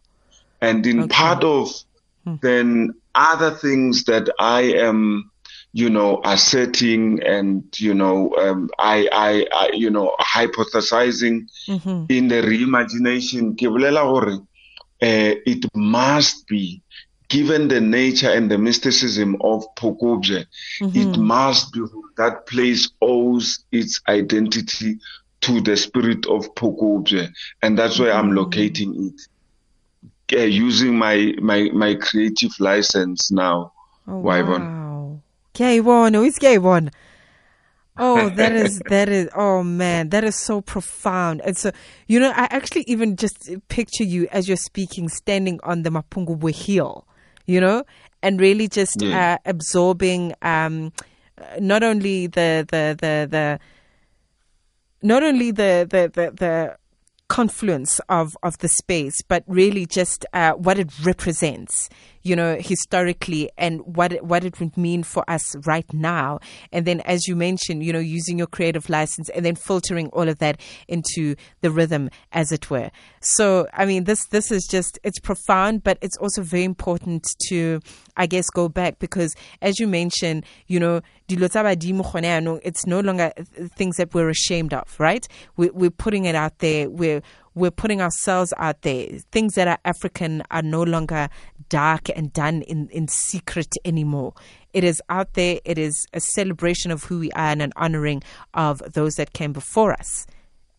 And 0.61 0.87
in 0.87 1.01
okay. 1.01 1.09
part 1.09 1.45
of 1.45 1.71
hmm. 2.25 2.37
then 2.43 2.95
other 3.15 3.51
things 3.51 4.05
that 4.05 4.29
I 4.39 4.63
am, 4.63 5.31
you 5.73 5.91
know, 5.91 6.21
asserting 6.25 7.23
and, 7.23 7.65
you 7.79 7.95
know, 7.95 8.35
um, 8.37 8.71
I, 8.79 9.09
I, 9.13 9.47
I, 9.53 9.71
you 9.73 9.91
know, 9.91 10.15
hypothesizing 10.21 11.49
mm-hmm. 11.67 12.05
in 12.09 12.29
the 12.29 12.43
reimagination, 12.43 13.57
uh, 15.03 15.35
it 15.47 15.65
must 15.75 16.47
be 16.47 16.83
given 17.29 17.69
the 17.69 17.81
nature 17.81 18.29
and 18.29 18.51
the 18.51 18.59
mysticism 18.59 19.37
of 19.41 19.65
Pokobje, 19.77 20.47
mm-hmm. 20.81 20.99
it 20.99 21.17
must 21.17 21.73
be 21.73 21.81
that 22.17 22.47
place 22.47 22.91
owes 23.01 23.65
its 23.71 24.01
identity 24.09 24.99
to 25.41 25.61
the 25.61 25.77
spirit 25.77 26.27
of 26.27 26.55
Pokobje. 26.57 27.33
And 27.63 27.79
that's 27.79 27.99
where 27.99 28.13
mm-hmm. 28.13 28.29
I'm 28.29 28.35
locating 28.35 29.07
it 29.07 29.21
uh, 30.33 30.39
using 30.39 30.99
my, 30.99 31.35
my, 31.41 31.71
my 31.73 31.95
creative 31.95 32.59
license 32.61 33.31
now. 33.31 33.73
Oh, 34.07 34.19
wow. 34.19 35.21
K1, 35.55 36.15
who 36.15 36.23
is 36.23 36.39
K1? 36.39 36.91
Oh, 38.01 38.31
that 38.31 38.53
is 38.53 38.79
that 38.89 39.09
is 39.11 39.29
oh 39.35 39.63
man, 39.63 40.09
that 40.09 40.25
is 40.25 40.35
so 40.35 40.63
profound. 40.63 41.43
And 41.43 41.57
so 41.57 41.71
you 42.07 42.19
know, 42.19 42.31
I 42.31 42.49
actually 42.51 42.85
even 42.87 43.17
just 43.17 43.51
picture 43.69 44.05
you 44.05 44.27
as 44.33 44.49
you're 44.49 44.57
speaking, 44.57 45.09
standing 45.09 45.61
on 45.63 45.83
the 45.83 45.91
Mapungubwe 45.91 46.55
hill, 46.55 47.07
you 47.47 47.61
know, 47.61 47.85
and 48.23 48.41
really 48.41 48.69
just 48.69 49.03
yeah. 49.03 49.35
uh, 49.35 49.39
absorbing 49.45 50.35
um, 50.41 50.93
not 51.59 51.83
only 51.83 52.27
the 52.27 52.67
the 52.71 52.97
the 52.99 53.29
the 53.31 53.61
not 55.03 55.23
only 55.23 55.51
the 55.51 55.87
the 55.89 56.11
the, 56.15 56.31
the 56.33 56.77
confluence 57.31 58.01
of, 58.09 58.37
of 58.43 58.59
the 58.59 58.69
space, 58.69 59.23
but 59.23 59.45
really 59.47 59.87
just 59.87 60.27
uh, 60.33 60.53
what 60.53 60.79
it 60.79 60.91
represents 61.05 61.89
you 62.23 62.37
know, 62.37 62.57
historically 62.61 63.51
and 63.57 63.81
what 63.83 64.13
it, 64.13 64.25
what 64.25 64.45
it 64.45 64.61
would 64.61 64.77
mean 64.77 65.03
for 65.03 65.29
us 65.29 65.57
right 65.67 65.91
now. 65.93 66.39
And 66.73 66.87
then, 66.87 67.01
as 67.01 67.27
you 67.27 67.37
mentioned, 67.37 67.83
you 67.83 67.93
know, 67.93 67.99
using 67.99 68.39
your 68.39 68.47
creative 68.47 68.89
license 68.89 69.29
and 69.31 69.45
then 69.45 69.55
filtering 69.55 70.09
all 70.09 70.29
of 70.29 70.39
that 70.39 70.61
into 70.89 71.35
the 71.61 71.71
rhythm, 71.71 72.11
as 72.33 72.53
it 72.53 72.71
were. 72.71 72.91
So, 73.21 73.67
I 73.73 73.87
mean, 73.87 74.05
this 74.05 74.27
this 74.27 74.51
is 74.51 74.67
just 74.67 74.99
it's 75.03 75.19
profound, 75.19 75.83
but 75.83 75.99
it's 76.01 76.17
also 76.19 76.43
very 76.43 76.65
important 76.65 77.27
to, 77.49 77.81
I 78.17 78.27
guess, 78.27 78.51
go 78.51 78.69
back 78.69 78.99
because, 78.99 79.35
as 79.63 79.79
you 79.79 79.87
mentioned, 79.87 80.45
you 80.67 80.81
know, 80.81 81.01
it's 81.29 82.87
no 82.87 83.01
longer 83.01 83.33
uh, 83.37 83.43
things 83.77 83.97
that 83.97 84.13
we're 84.15 84.29
ashamed 84.29 84.75
of, 84.75 84.99
right? 84.99 85.27
We, 85.57 85.71
we're 85.71 85.91
putting 85.91 86.25
it 86.25 86.35
out 86.35 86.59
there. 86.59 86.91
We're 86.91 87.23
we're 87.55 87.71
putting 87.71 88.01
ourselves 88.01 88.53
out 88.57 88.83
there. 88.83 89.07
Things 89.33 89.55
that 89.55 89.69
are 89.69 89.79
African 89.85 90.43
are 90.51 90.63
no 90.63 90.83
longer 90.83 91.29
dark 91.69 92.09
and 92.15 92.33
done 92.33 92.63
in, 92.63 92.89
in 92.91 93.09
secret 93.09 93.75
anymore. 93.85 94.35
It 94.73 94.85
is 94.85 95.03
out 95.09 95.35
there. 95.35 95.59
It 95.65 95.79
is 95.79 96.07
a 96.13 96.21
celebration 96.21 96.91
of 96.91 97.05
who 97.05 97.21
we 97.21 97.33
are 97.33 97.51
and 97.51 97.63
an 97.63 97.73
honoring 97.77 98.23
of 98.55 98.83
those 98.93 99.15
that 99.17 99.33
came 99.33 99.53
before 99.53 99.93
us. 99.93 100.27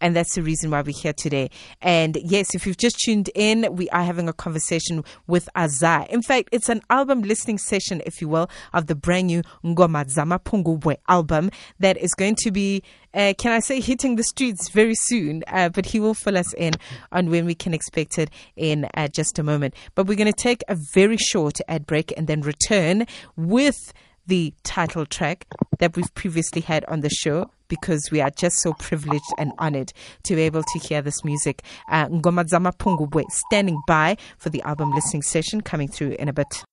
And 0.01 0.15
that's 0.15 0.35
the 0.35 0.43
reason 0.43 0.71
why 0.71 0.81
we're 0.81 0.93
here 0.93 1.13
today. 1.13 1.49
And 1.81 2.17
yes, 2.23 2.53
if 2.53 2.65
you've 2.65 2.77
just 2.77 2.99
tuned 2.99 3.29
in, 3.35 3.75
we 3.75 3.89
are 3.91 4.03
having 4.03 4.27
a 4.27 4.33
conversation 4.33 5.03
with 5.27 5.47
Azah. 5.55 6.07
In 6.09 6.21
fact, 6.21 6.49
it's 6.51 6.67
an 6.67 6.81
album 6.89 7.21
listening 7.21 7.59
session, 7.59 8.01
if 8.05 8.21
you 8.21 8.27
will, 8.27 8.49
of 8.73 8.87
the 8.87 8.95
brand 8.95 9.27
new 9.27 9.43
Ngoma 9.63 10.05
Dza 10.05 10.25
Maphungubwe 10.25 10.97
album 11.07 11.51
that 11.79 11.97
is 11.97 12.13
going 12.15 12.35
to 12.35 12.51
be, 12.51 12.83
uh, 13.13 13.33
can 13.37 13.51
I 13.51 13.59
say, 13.59 13.79
hitting 13.79 14.15
the 14.15 14.23
streets 14.23 14.69
very 14.69 14.95
soon. 14.95 15.43
Uh, 15.47 15.69
but 15.69 15.85
he 15.85 15.99
will 15.99 16.15
fill 16.15 16.37
us 16.37 16.51
in 16.55 16.73
on 17.11 17.29
when 17.29 17.45
we 17.45 17.55
can 17.55 17.73
expect 17.73 18.17
it 18.17 18.29
in 18.55 18.87
uh, 18.95 19.07
just 19.07 19.37
a 19.39 19.43
moment. 19.43 19.75
But 19.95 20.07
we're 20.07 20.17
going 20.17 20.33
to 20.33 20.43
take 20.43 20.63
a 20.67 20.75
very 20.75 21.17
short 21.17 21.59
ad 21.67 21.85
break 21.85 22.11
and 22.17 22.27
then 22.27 22.41
return 22.41 23.05
with 23.35 23.93
the 24.27 24.53
title 24.63 25.05
track 25.05 25.47
that 25.79 25.95
we've 25.95 26.13
previously 26.15 26.61
had 26.61 26.85
on 26.85 27.01
the 27.01 27.09
show 27.09 27.49
because 27.67 28.09
we 28.11 28.19
are 28.19 28.29
just 28.29 28.59
so 28.59 28.73
privileged 28.73 29.33
and 29.37 29.53
honored 29.57 29.93
to 30.23 30.35
be 30.35 30.41
able 30.41 30.61
to 30.61 30.79
hear 30.79 31.01
this 31.01 31.23
music. 31.23 31.63
Uh, 31.89 32.07
Pungubwe 32.07 33.23
standing 33.29 33.81
by 33.87 34.17
for 34.37 34.49
the 34.49 34.61
album 34.63 34.91
listening 34.91 35.21
session 35.21 35.61
coming 35.61 35.87
through 35.87 36.15
in 36.19 36.27
a 36.27 36.33
bit. 36.33 36.63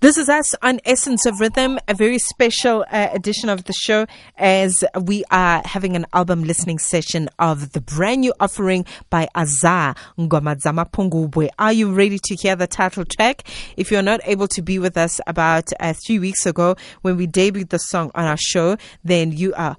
This 0.00 0.16
is 0.16 0.28
us 0.28 0.54
on 0.62 0.80
Essence 0.84 1.26
of 1.26 1.40
Rhythm, 1.40 1.78
a 1.88 1.94
very 1.94 2.18
special 2.18 2.84
uh, 2.90 3.08
edition 3.12 3.48
of 3.48 3.64
the 3.64 3.72
show 3.72 4.06
as 4.36 4.84
we 5.02 5.24
are 5.30 5.62
having 5.64 5.96
an 5.96 6.06
album 6.12 6.44
listening 6.44 6.78
session 6.78 7.28
of 7.38 7.72
the 7.72 7.80
brand 7.80 8.20
new 8.20 8.32
offering 8.40 8.84
by 9.10 9.28
Azah 9.34 9.96
Ngoma 10.18 10.56
Dza 10.56 10.72
Maphungubwe. 10.72 11.48
Are 11.58 11.72
you 11.72 11.92
ready 11.92 12.18
to 12.18 12.34
hear 12.34 12.56
the 12.56 12.66
title 12.66 13.04
track? 13.04 13.42
If 13.76 13.90
you're 13.90 14.02
not 14.02 14.20
able 14.24 14.48
to 14.48 14.62
be 14.62 14.78
with 14.78 14.96
us 14.96 15.20
about 15.26 15.70
uh, 15.80 15.92
three 15.92 16.18
weeks 16.18 16.46
ago 16.46 16.76
when 17.02 17.16
we 17.16 17.26
debuted 17.26 17.70
the 17.70 17.78
song 17.78 18.10
on 18.14 18.24
our 18.24 18.36
show, 18.36 18.76
then 19.04 19.32
you 19.32 19.54
are 19.54 19.76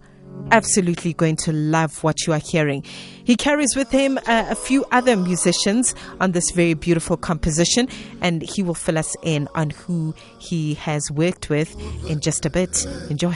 absolutely 0.52 1.14
going 1.14 1.36
to 1.36 1.52
love 1.52 2.04
what 2.04 2.26
you 2.26 2.34
are 2.34 2.40
hearing. 2.40 2.84
He 3.24 3.36
carries 3.36 3.76
with 3.76 3.92
him 3.92 4.18
uh, 4.26 4.46
a 4.50 4.56
few 4.56 4.86
other 4.92 5.16
musicians 5.16 5.94
on 6.20 6.32
this 6.32 6.52
very 6.52 6.74
beautiful 6.74 7.18
composition, 7.18 7.88
and 8.22 8.42
he 8.42 8.64
will 8.64 8.74
fill 8.74 8.98
us 8.98 9.16
in 9.24 9.48
on 9.56 9.70
who 9.72 10.16
he 10.40 10.74
has 10.76 11.12
worked 11.12 11.50
with 11.50 11.76
in 12.10 12.20
just 12.20 12.46
a 12.46 12.50
bit. 12.50 12.86
Enjoy. 13.10 13.36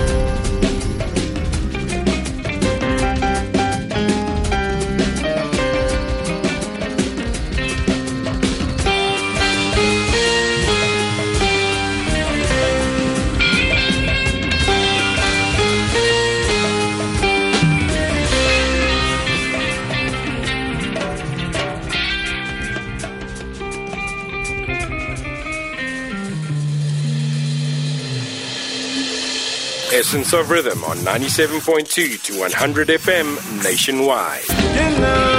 Essence 30.11 30.33
of 30.33 30.49
Rhythm 30.49 30.83
on 30.83 30.97
97.2 30.97 32.21
to 32.23 32.37
100 32.37 32.89
FM 32.89 33.63
nationwide. 33.63 35.30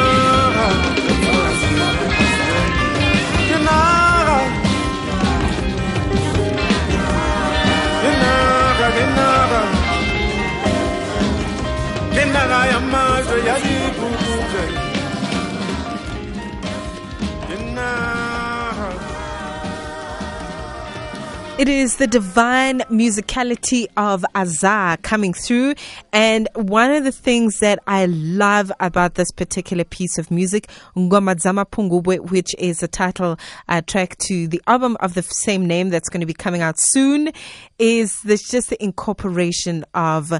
It 21.58 21.68
is 21.68 21.98
the 21.98 22.06
divine 22.06 22.78
musicality 22.90 23.86
of 23.98 24.24
Azah 24.34 25.00
coming 25.02 25.34
through. 25.34 25.74
And 26.10 26.48
one 26.54 26.90
of 26.90 27.04
the 27.04 27.12
things 27.12 27.60
that 27.60 27.78
I 27.86 28.06
love 28.06 28.72
about 28.80 29.14
this 29.14 29.30
particular 29.30 29.84
piece 29.84 30.16
of 30.16 30.30
music, 30.30 30.68
Ngoma 30.96 31.36
Dza 31.36 31.52
Maphungubwe, 31.62 32.30
which 32.30 32.54
is 32.58 32.82
a 32.82 32.88
title 32.88 33.38
uh, 33.68 33.82
track 33.82 34.16
to 34.26 34.48
the 34.48 34.62
album 34.66 34.96
of 35.00 35.12
the 35.12 35.22
same 35.22 35.66
name 35.66 35.90
that's 35.90 36.08
going 36.08 36.22
to 36.22 36.26
be 36.26 36.32
coming 36.32 36.62
out 36.62 36.80
soon, 36.80 37.30
is 37.78 38.22
there's 38.22 38.48
just 38.48 38.70
the 38.70 38.82
incorporation 38.82 39.84
of 39.92 40.32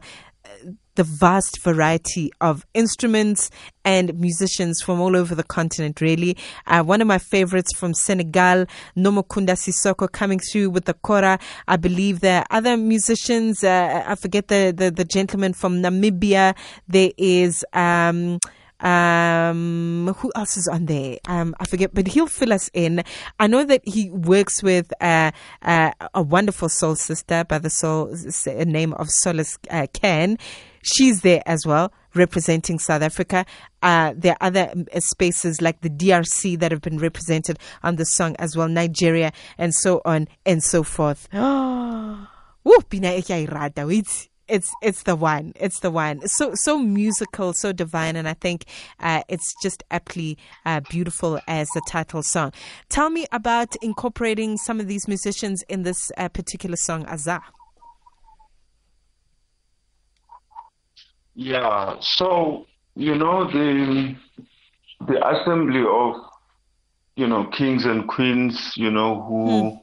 the 0.94 1.04
vast 1.04 1.60
variety 1.62 2.30
of 2.40 2.66
instruments 2.74 3.50
and 3.84 4.18
musicians 4.18 4.82
from 4.82 5.00
all 5.00 5.16
over 5.16 5.34
the 5.34 5.42
continent, 5.42 6.00
really. 6.00 6.36
Uh, 6.66 6.82
one 6.82 7.00
of 7.00 7.06
my 7.06 7.18
favorites 7.18 7.74
from 7.74 7.94
Senegal, 7.94 8.66
Nomokunda 8.96 9.56
Sissoko, 9.56 10.10
coming 10.10 10.38
through 10.38 10.70
with 10.70 10.84
the 10.84 10.94
kora. 10.94 11.38
I 11.66 11.76
believe 11.76 12.20
there 12.20 12.40
are 12.40 12.46
other 12.58 12.76
musicians. 12.76 13.64
Uh, 13.64 14.04
I 14.06 14.14
forget 14.14 14.48
the, 14.48 14.72
the, 14.76 14.90
the, 14.90 15.04
gentleman 15.04 15.52
from 15.52 15.82
Namibia. 15.82 16.54
There 16.88 17.10
is, 17.16 17.64
um, 17.72 18.38
um, 18.80 20.14
who 20.18 20.32
else 20.34 20.56
is 20.56 20.68
on 20.68 20.86
there? 20.86 21.18
Um, 21.26 21.54
I 21.58 21.66
forget, 21.66 21.94
but 21.94 22.06
he'll 22.06 22.26
fill 22.26 22.52
us 22.52 22.70
in. 22.74 23.02
I 23.40 23.46
know 23.46 23.64
that 23.64 23.86
he 23.86 24.10
works 24.10 24.62
with 24.62 24.92
uh, 25.00 25.32
uh, 25.62 25.92
a 26.14 26.22
wonderful 26.22 26.68
soul 26.68 26.94
sister 26.94 27.44
by 27.44 27.58
the 27.58 27.70
soul 27.70 28.14
name 28.46 28.92
of 28.94 29.10
Solace 29.10 29.58
uh, 29.70 29.86
Ken. 29.92 30.38
She's 30.82 31.22
there 31.22 31.42
as 31.46 31.66
well, 31.66 31.92
representing 32.14 32.78
South 32.78 33.02
Africa. 33.02 33.46
Uh, 33.82 34.14
there 34.16 34.32
are 34.40 34.46
other 34.48 34.70
um, 34.72 34.86
spaces 34.98 35.60
like 35.62 35.80
the 35.80 35.90
DRC 35.90 36.58
that 36.58 36.70
have 36.70 36.82
been 36.82 36.98
represented 36.98 37.58
on 37.82 37.96
the 37.96 38.04
song 38.04 38.36
as 38.38 38.56
well, 38.56 38.68
Nigeria, 38.68 39.32
and 39.58 39.74
so 39.74 40.02
on 40.04 40.28
and 40.44 40.62
so 40.62 40.82
forth. 40.82 41.28
Woo, 41.32 42.78
it's 44.48 44.72
it's 44.82 45.04
the 45.04 45.16
one. 45.16 45.52
It's 45.56 45.80
the 45.80 45.90
one. 45.90 46.26
So 46.28 46.54
so 46.54 46.78
musical, 46.78 47.52
so 47.54 47.72
divine, 47.72 48.16
and 48.16 48.28
I 48.28 48.34
think 48.34 48.66
uh, 49.00 49.22
it's 49.28 49.54
just 49.62 49.82
aptly 49.90 50.36
uh, 50.66 50.80
beautiful 50.90 51.40
as 51.46 51.68
the 51.74 51.82
title 51.88 52.22
song. 52.22 52.52
Tell 52.88 53.08
me 53.08 53.26
about 53.32 53.74
incorporating 53.82 54.58
some 54.58 54.78
of 54.80 54.88
these 54.88 55.08
musicians 55.08 55.62
in 55.68 55.84
this 55.84 56.12
uh, 56.18 56.28
particular 56.28 56.76
song, 56.76 57.04
Azah. 57.06 57.40
Yeah. 61.34 61.96
So 62.00 62.66
you 62.94 63.14
know 63.14 63.50
the 63.50 64.14
the 65.06 65.28
assembly 65.28 65.84
of 65.88 66.16
you 67.16 67.26
know 67.26 67.44
kings 67.46 67.84
and 67.84 68.06
queens, 68.08 68.72
you 68.76 68.90
know 68.90 69.22
who. 69.22 69.70
Hmm 69.70 69.76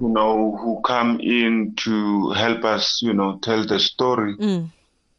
you 0.00 0.08
know, 0.08 0.56
who 0.60 0.80
come 0.84 1.20
in 1.20 1.74
to 1.76 2.30
help 2.30 2.64
us, 2.64 3.00
you 3.02 3.12
know, 3.12 3.38
tell 3.38 3.64
the 3.64 3.78
story, 3.78 4.34
Mm. 4.36 4.68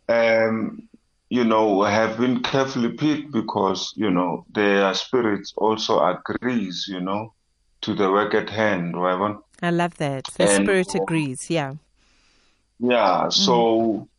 um, 0.10 0.90
you 1.30 1.46
know, 1.46 1.84
have 1.84 2.18
been 2.18 2.42
carefully 2.44 2.90
picked 2.90 3.32
because, 3.32 3.94
you 3.96 4.10
know, 4.10 4.46
their 4.54 4.94
spirits 4.94 5.54
also 5.56 6.04
agrees, 6.04 6.86
you 6.90 7.00
know, 7.00 7.32
to 7.82 7.94
the 7.94 8.12
work 8.12 8.34
at 8.34 8.50
hand, 8.50 9.00
right? 9.02 9.38
I 9.62 9.70
love 9.70 9.96
that. 10.00 10.26
The 10.38 10.50
And- 10.50 10.66
spirit 10.66 10.94
agrees. 10.96 11.50
Yeah. 11.50 11.76
Yeah, 12.80 13.30
so, 13.30 14.10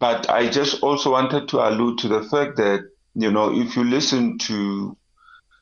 but 0.00 0.28
I 0.28 0.48
just 0.48 0.82
also 0.82 1.12
wanted 1.12 1.46
to 1.50 1.60
allude 1.60 1.98
to 1.98 2.08
the 2.08 2.22
fact 2.24 2.56
that, 2.56 2.80
you 3.14 3.30
know, 3.30 3.54
if 3.54 3.76
you 3.76 3.84
listen 3.84 4.38
to 4.38 4.96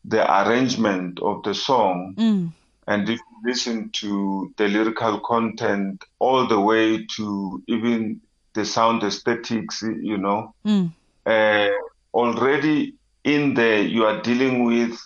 the 0.04 0.22
arrangement 0.42 1.20
of 1.20 1.42
the 1.42 1.54
song, 1.54 2.14
Mm. 2.16 2.52
and 2.86 3.02
if 3.08 3.18
you 3.18 3.50
listen 3.50 3.90
to 4.00 4.52
the 4.56 4.68
lyrical 4.68 5.20
content 5.20 6.02
all 6.18 6.46
the 6.46 6.58
way 6.60 7.04
to 7.16 7.62
even 7.66 8.20
the 8.54 8.64
sound 8.64 9.02
aesthetics, 9.02 9.82
you 9.82 10.16
know, 10.16 10.54
Mm. 10.64 10.92
uh, 11.26 11.68
already 12.14 12.94
in 13.24 13.54
there 13.54 13.82
you 13.82 14.06
are 14.06 14.22
dealing 14.22 14.64
with 14.64 14.98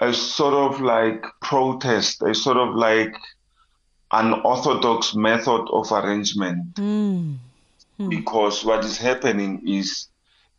a 0.00 0.12
sort 0.12 0.54
of 0.54 0.80
like 0.80 1.24
protest, 1.40 2.20
a 2.22 2.34
sort 2.34 2.56
of 2.58 2.74
like 2.74 3.14
unorthodox 4.12 5.14
method 5.14 5.66
of 5.72 5.90
arrangement 5.92 6.74
Mm. 6.74 7.36
Because 8.08 8.64
what 8.64 8.84
is 8.84 8.98
happening 8.98 9.62
is 9.66 10.08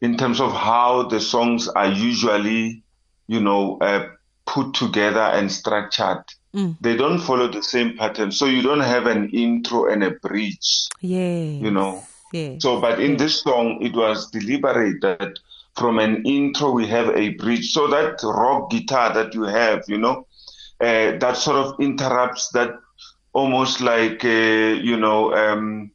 in 0.01 0.17
terms 0.17 0.39
of 0.39 0.51
how 0.53 1.03
the 1.03 1.19
songs 1.19 1.67
are 1.69 1.89
usually 1.91 2.83
you 3.27 3.39
know 3.39 3.77
uh, 3.81 4.07
put 4.45 4.73
together 4.73 5.21
and 5.37 5.51
structured 5.51 6.23
Mm. 6.55 6.77
they 6.81 6.95
don't 6.95 7.19
follow 7.19 7.47
the 7.47 7.61
same 7.63 7.97
pattern 7.97 8.31
so 8.31 8.45
you 8.45 8.61
don't 8.61 8.81
have 8.81 9.05
an 9.07 9.29
intro 9.31 9.91
and 9.91 10.03
a 10.03 10.11
bridge 10.11 10.87
Yeah. 11.01 11.45
you 11.59 11.71
know 11.71 12.07
Yeah. 12.31 12.57
so 12.57 12.79
but 12.79 12.99
in 12.99 13.15
Yeah. 13.15 13.17
this 13.17 13.41
song 13.41 13.79
it 13.81 13.93
was 13.95 14.29
deliberate 14.31 15.01
that 15.01 15.29
from 15.75 15.99
an 15.99 16.23
intro 16.25 16.71
we 16.71 16.87
have 16.87 17.09
a 17.09 17.29
bridge 17.29 17.71
so 17.71 17.87
that 17.87 18.19
rock 18.23 18.69
guitar 18.69 19.13
that 19.13 19.33
you 19.33 19.43
have 19.43 19.83
you 19.87 19.97
know 19.97 20.25
uh, 20.81 21.17
that 21.19 21.35
sort 21.37 21.57
of 21.57 21.79
interrupts 21.79 22.49
that 22.49 22.71
almost 23.33 23.81
like 23.81 24.23
uh, 24.25 24.73
you 24.89 24.97
know 24.97 25.33
um 25.33 25.91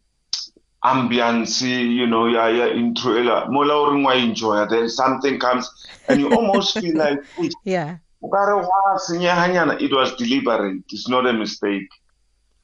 ambience 0.84 1.60
you 1.62 2.06
know 2.06 2.26
yeah 2.26 2.48
yeah 2.48 2.68
intro 2.68 3.12
ela 3.16 3.46
mola 3.50 4.14
enjoy 4.16 4.66
then 4.66 4.88
something 4.88 5.38
comes 5.38 5.68
and 6.08 6.20
you 6.20 6.28
almost 6.34 6.78
feel 6.80 6.96
like 6.96 7.18
"Eish, 7.38 7.52
Yeah. 7.64 7.98
o 8.22 8.28
ka 8.28 8.44
re 8.44 8.54
gwa 8.64 8.98
senyeganyana." 8.98 9.80
it 9.80 9.92
was 9.92 10.14
deliberate 10.16 10.82
it's 10.90 11.08
not 11.08 11.26
a 11.26 11.32
mistake 11.32 11.88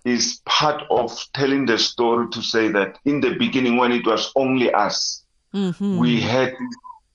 it's 0.04 0.40
part 0.46 0.82
of 0.90 1.12
telling 1.34 1.66
the 1.66 1.76
story 1.78 2.26
to 2.30 2.40
say 2.42 2.68
that 2.68 2.98
in 3.04 3.20
the 3.20 3.34
beginning 3.34 3.76
when 3.76 3.92
it 3.92 4.06
was 4.06 4.32
only 4.36 4.72
us 4.72 5.22
Mm-hmm. 5.54 5.98
we 5.98 6.20
had 6.20 6.52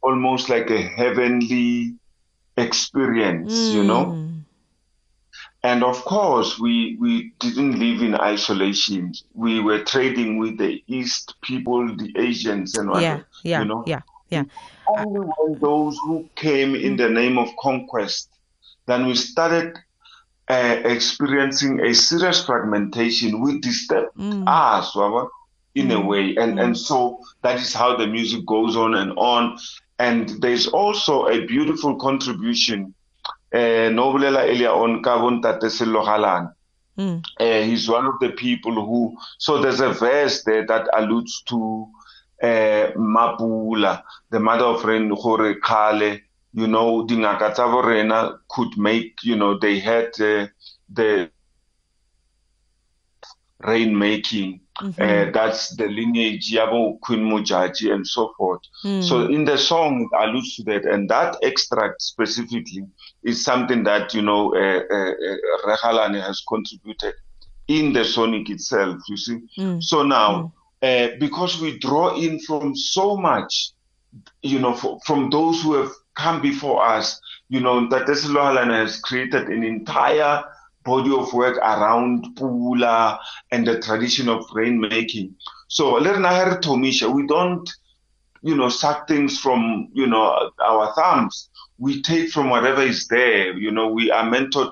almost 0.01 0.49
like 0.49 0.69
a 0.71 0.81
heavenly 0.81 1.93
experience 2.57 3.53
you 3.73 3.83
know 3.83 4.05
Mm. 4.05 4.30
And 5.63 5.83
of 5.83 6.03
course, 6.05 6.59
we, 6.59 6.97
we 6.99 7.33
didn't 7.39 7.79
live 7.79 8.01
in 8.01 8.15
isolation. 8.15 9.13
We 9.33 9.59
were 9.59 9.83
trading 9.83 10.37
with 10.39 10.57
the 10.57 10.83
East 10.87 11.35
people, 11.41 11.95
the 11.95 12.11
Asians, 12.17 12.75
and 12.75 12.87
Yeah. 12.87 12.93
whatever. 12.93 13.27
Yeah. 13.43 13.59
you 13.61 13.65
know? 13.67 13.83
Yeah. 13.85 14.01
Yeah. 14.29 14.43
Only 14.87 15.19
when 15.37 15.59
those 15.59 15.97
who 16.03 16.27
came 16.35 16.75
in 16.75 16.95
the 16.97 17.09
name 17.09 17.37
of 17.37 17.49
conquest, 17.59 18.29
then 18.87 19.05
we 19.05 19.15
started 19.15 19.77
uh, 20.49 20.81
experiencing 20.83 21.79
a 21.79 21.93
serious 21.93 22.43
fragmentation, 22.45 23.41
which 23.41 23.61
disturbed 23.61 24.17
Mm. 24.17 24.43
us, 24.47 24.95
whatever, 24.95 25.27
in 25.75 25.91
a 25.91 26.01
way. 26.01 26.35
And, 26.35 26.59
and 26.59 26.77
so 26.77 27.19
that 27.43 27.57
is 27.59 27.73
how 27.73 27.95
the 27.95 28.07
music 28.07 28.45
goes 28.45 28.75
on 28.75 28.95
and 28.95 29.13
on. 29.17 29.57
And 29.99 30.41
there's 30.41 30.67
also 30.67 31.27
a 31.27 31.45
beautiful 31.45 31.95
contribution 31.95 32.93
uh, 33.53 33.89
no 33.89 34.13
bolela 34.13 34.47
earlier 34.47 34.71
on 34.71 35.01
ka 35.01 35.17
bontate 35.17 35.69
Sello 35.69 36.03
Mm. 36.97 37.23
Uh, 37.39 37.61
he's 37.61 37.87
one 37.87 38.05
of 38.05 38.15
the 38.19 38.31
people 38.31 38.73
who 38.73 39.15
so 39.37 39.61
there's 39.61 39.79
a 39.79 39.93
verse 39.93 40.43
there 40.43 40.65
that 40.67 40.89
alludes 40.93 41.41
to 41.43 41.87
uh, 42.43 42.91
Mapula, 42.97 44.03
the 44.29 44.39
mother 44.39 44.65
of 44.65 44.83
rain 44.83 45.07
gore 45.07 45.55
kgale, 45.55 46.21
you 46.53 46.67
know 46.67 47.05
dingaka 47.07 47.53
tsa 47.53 48.39
could 48.49 48.77
make 48.77 49.23
you 49.23 49.35
know 49.35 49.57
they 49.57 49.79
had 49.79 50.07
uh, 50.19 50.47
the 50.89 51.29
rain 53.65 53.97
making 53.97 54.59
uh, 54.81 55.29
that's 55.31 55.75
the 55.75 55.85
lineage 55.87 56.51
ya 56.51 56.65
bo 56.71 56.97
Queen 57.01 57.19
Modjadji 57.23 57.91
and 57.93 58.05
so 58.07 58.33
forth 58.37 58.61
Mm. 58.85 59.03
so 59.03 59.25
in 59.27 59.45
the 59.45 59.57
song 59.57 60.07
it 60.11 60.23
alludes 60.23 60.55
to 60.55 60.63
that 60.63 60.85
and 60.85 61.07
that 61.09 61.37
extract 61.43 62.01
specifically 62.01 62.83
is 63.23 63.43
something 63.43 63.83
that 63.83 64.13
you 64.13 64.21
know 64.23 64.53
uh, 64.55 64.81
uh, 64.97 65.11
uh, 65.11 65.67
Rehalane 65.67 66.19
has 66.21 66.41
contributed 66.47 67.13
in 67.67 67.93
the 67.93 68.03
sonic 68.03 68.49
itself 68.49 68.97
you 69.07 69.17
see 69.17 69.37
Mm. 69.59 69.83
so 69.83 70.03
now 70.03 70.51
uh, 70.81 71.09
because 71.19 71.61
we 71.61 71.77
draw 71.77 72.15
in 72.15 72.39
from 72.39 72.75
so 72.75 73.15
much 73.15 73.71
you 74.41 74.59
know 74.59 74.73
for, 74.73 74.99
from 75.05 75.29
those 75.29 75.61
who 75.61 75.73
have 75.73 75.91
come 76.15 76.41
before 76.41 76.83
us 76.83 77.21
you 77.49 77.59
know 77.59 77.87
that 77.89 78.07
this 78.07 78.25
Lohalane 78.25 78.73
has 78.73 78.99
created 78.99 79.47
an 79.49 79.63
entire 79.63 80.43
body 80.83 81.11
of 81.11 81.31
work 81.33 81.57
around 81.57 82.25
pula 82.35 83.19
and 83.51 83.67
the 83.67 83.79
tradition 83.79 84.29
of 84.29 84.45
rainmaking 84.47 85.33
so 85.67 85.93
lerna 85.99 86.29
ha 86.29 86.43
re 86.43 86.55
thomisha, 86.57 87.13
we 87.13 87.27
don't 87.27 87.69
you 88.41 88.55
know, 88.55 88.69
suck 88.69 89.07
things 89.07 89.39
from, 89.39 89.89
you 89.93 90.07
know, 90.07 90.51
our 90.63 90.93
thumbs. 90.93 91.49
We 91.77 92.01
take 92.01 92.29
from 92.29 92.49
whatever 92.49 92.81
is 92.81 93.07
there. 93.07 93.57
You 93.57 93.71
know, 93.71 93.87
we 93.89 94.11
are 94.11 94.23
mentored 94.23 94.71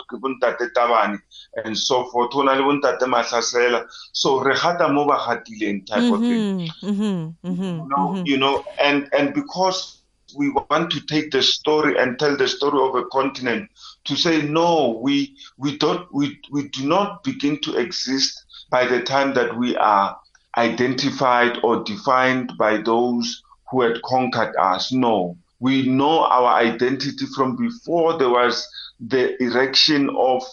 and 1.65 1.77
so 1.77 2.05
forth. 2.05 2.33
Ho 2.33 2.41
na 2.43 2.53
le 2.53 2.63
bo 2.63 2.79
Ntate 2.79 3.85
So 4.13 4.39
re 4.41 4.55
gata 4.55 4.89
mo 4.89 5.05
ba 5.05 5.17
gatileng 5.17 5.85
type 5.85 6.13
of 6.13 6.19
thing. 6.19 6.69
Mm-hmm. 6.83 7.47
Mm-hmm. 7.47 7.47
Mm-hmm. 7.47 7.63
You 7.63 7.89
know, 7.89 8.23
you 8.25 8.37
know, 8.37 8.63
and 8.79 9.09
and 9.13 9.33
because 9.33 10.01
we 10.35 10.49
want 10.51 10.91
to 10.91 11.01
take 11.07 11.31
the 11.31 11.41
story 11.41 11.97
and 11.97 12.19
tell 12.19 12.37
the 12.37 12.47
story 12.47 12.79
of 12.79 12.93
a 12.95 13.05
continent 13.05 13.69
to 14.05 14.15
say 14.15 14.41
no, 14.41 14.99
we 15.01 15.35
we 15.57 15.77
don't 15.77 16.11
we 16.13 16.39
we 16.51 16.67
do 16.69 16.87
not 16.87 17.23
begin 17.23 17.59
to 17.61 17.77
exist 17.77 18.43
by 18.69 18.85
the 18.85 19.01
time 19.01 19.33
that 19.33 19.57
we 19.57 19.75
are 19.77 20.17
identified 20.57 21.57
or 21.63 21.83
defined 21.83 22.53
by 22.57 22.77
those 22.77 23.41
who 23.69 23.81
had 23.81 24.01
conquered 24.03 24.55
us. 24.57 24.91
No, 24.91 25.37
we 25.59 25.87
know 25.87 26.23
our 26.23 26.55
identity 26.55 27.25
from 27.35 27.55
before 27.55 28.17
there 28.17 28.29
was 28.29 28.67
the 28.99 29.41
erection 29.41 30.09
of 30.17 30.43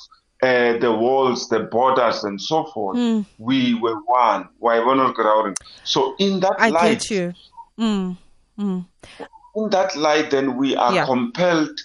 uh, 0.43 0.77
the 0.79 0.93
walls, 0.93 1.49
the 1.49 1.61
borders, 1.61 2.23
and 2.25 2.41
so 2.41 2.67
forth. 2.67 2.97
Hmm. 2.99 3.23
We 3.39 3.75
were 3.75 3.97
one. 4.05 4.49
Why 4.59 4.79
we're 4.85 4.95
not 4.95 5.15
growing. 5.15 5.55
So 5.85 6.15
in 6.19 6.41
that 6.41 6.57
I 6.59 6.69
light, 6.69 7.01
get 7.01 7.11
you. 7.11 7.35
Mm. 7.79 8.17
Mm. 8.59 8.87
in 9.55 9.71
that 9.71 9.97
light, 9.97 10.31
then 10.31 10.57
we 10.57 10.77
are 10.77 10.95
Yeah. 10.95 11.05
compelled 11.07 11.79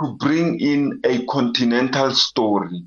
to 0.00 0.16
bring 0.18 0.58
in 0.60 1.00
a 1.04 1.24
continental 1.26 2.12
story, 2.12 2.82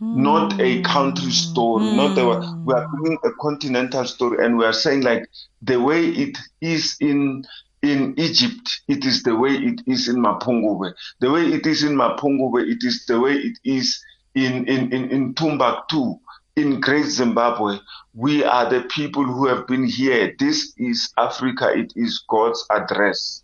not 0.00 0.60
a 0.60 0.78
hmm. 0.78 0.82
country 0.82 1.30
story. 1.30 1.84
Not 1.96 2.14
the, 2.14 2.24
hmm. 2.24 2.64
we 2.64 2.74
are 2.74 2.88
bringing 2.88 3.18
a 3.24 3.30
continental 3.40 4.04
story, 4.04 4.44
and 4.44 4.56
we 4.58 4.64
are 4.64 4.72
saying 4.72 5.02
like 5.02 5.28
the 5.62 5.80
way 5.80 6.06
it 6.06 6.36
is 6.60 6.96
in 7.00 7.44
in 7.82 8.14
Egypt, 8.18 8.80
it 8.88 9.04
is 9.04 9.22
the 9.22 9.36
way 9.36 9.52
it 9.52 9.80
is 9.86 10.08
in 10.08 10.16
Mapungubwe. 10.16 10.92
The 11.20 11.30
way 11.30 11.46
it 11.46 11.66
is 11.66 11.82
in 11.82 11.94
Mapungubwe, 11.94 12.68
it 12.68 12.82
is 12.82 13.06
the 13.06 13.20
way 13.20 13.34
it 13.34 13.58
is 13.64 14.02
in 14.34 14.66
in 14.66 14.92
in, 14.92 15.10
in 15.10 15.34
Timbuktu. 15.34 16.18
In 16.56 16.80
Great 16.80 17.04
Zimbabwe, 17.04 17.76
we 18.14 18.42
are 18.42 18.68
the 18.68 18.80
people 18.88 19.24
who 19.24 19.46
have 19.46 19.66
been 19.66 19.84
here. 19.84 20.34
This 20.38 20.72
is 20.78 21.12
Africa. 21.18 21.70
It 21.76 21.92
is 21.96 22.24
God's 22.28 22.66
address. 22.70 23.42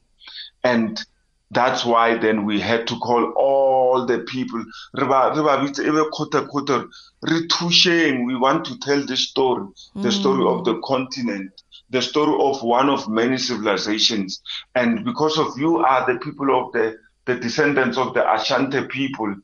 And 0.64 1.05
that's 1.53 1.85
why 1.85 2.17
then 2.17 2.45
we 2.47 2.59
had 2.59 2.87
to 2.87 2.99
call 2.99 3.33
all 3.37 4.07
the 4.07 4.21
people. 4.21 4.65
Re 4.95 5.07
ba- 5.07 5.33
re 5.37 5.43
ba 5.43 5.59
bitse, 5.62 5.81
ebe 5.81 6.11
kgotha- 6.11 6.49
kgotha, 6.49 6.88
re 7.23 7.47
thušeng. 7.49 8.27
We 8.27 8.37
want 8.37 8.65
to 8.67 8.79
tell 8.79 9.05
the 9.05 9.17
story, 9.17 9.67
the 9.95 10.11
story 10.11 10.45
of 10.47 10.65
the 10.65 10.81
continent, 10.81 11.53
the 11.91 12.01
story 12.01 12.35
of 12.41 12.62
one 12.62 12.88
of 12.88 13.09
many 13.09 13.37
civilizations. 13.37 14.41
And 14.75 15.05
because 15.05 15.38
of 15.38 15.59
you 15.59 15.79
are 15.79 16.07
the 16.11 16.19
people 16.19 16.59
of 16.59 16.73
the, 16.73 16.97
the 17.27 17.37
descendants 17.37 17.99
of 17.99 18.15
the 18.15 18.25
Ashanti 18.33 18.87
people, 18.87 19.35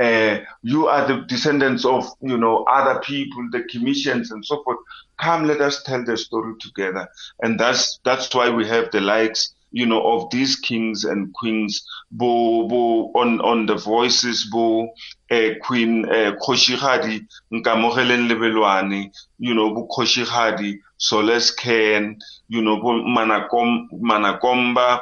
uh, 0.00 0.38
you 0.62 0.88
are 0.88 1.06
the 1.06 1.24
descendants 1.28 1.84
of, 1.84 2.10
you 2.20 2.36
know, 2.36 2.64
other 2.64 2.98
people, 3.00 3.48
the 3.52 3.62
commissions 3.70 4.32
and 4.32 4.44
so 4.44 4.64
forth. 4.64 4.78
Come, 5.20 5.44
let 5.46 5.60
us 5.60 5.84
tell 5.84 6.04
the 6.04 6.16
story 6.16 6.54
together. 6.58 7.08
And 7.40 7.60
that's, 7.60 8.00
that's 8.04 8.34
why 8.34 8.50
we 8.50 8.66
have 8.66 8.90
the 8.90 9.00
likes 9.00 9.54
you 9.72 9.86
know, 9.86 10.02
of 10.02 10.30
these 10.30 10.56
kings 10.56 11.04
and 11.04 11.32
queens, 11.34 11.84
bo, 12.10 12.68
bo, 12.68 13.10
on, 13.14 13.40
on 13.40 13.66
the 13.66 13.76
voices, 13.76 14.48
bo, 14.52 14.92
eh, 15.30 15.54
Queen, 15.62 16.06
eh, 16.10 16.32
Koshihadi, 16.42 17.26
Nkamohelen 17.52 19.10
you 19.38 19.54
know, 19.54 19.74
bo 19.74 19.88
Koshihadi, 19.88 20.78
Soles 20.98 21.50
Ken, 21.52 22.18
you 22.48 22.62
know, 22.62 22.80
bo 22.80 23.02
Manakom, 23.02 23.88
Manakomba, 23.94 25.00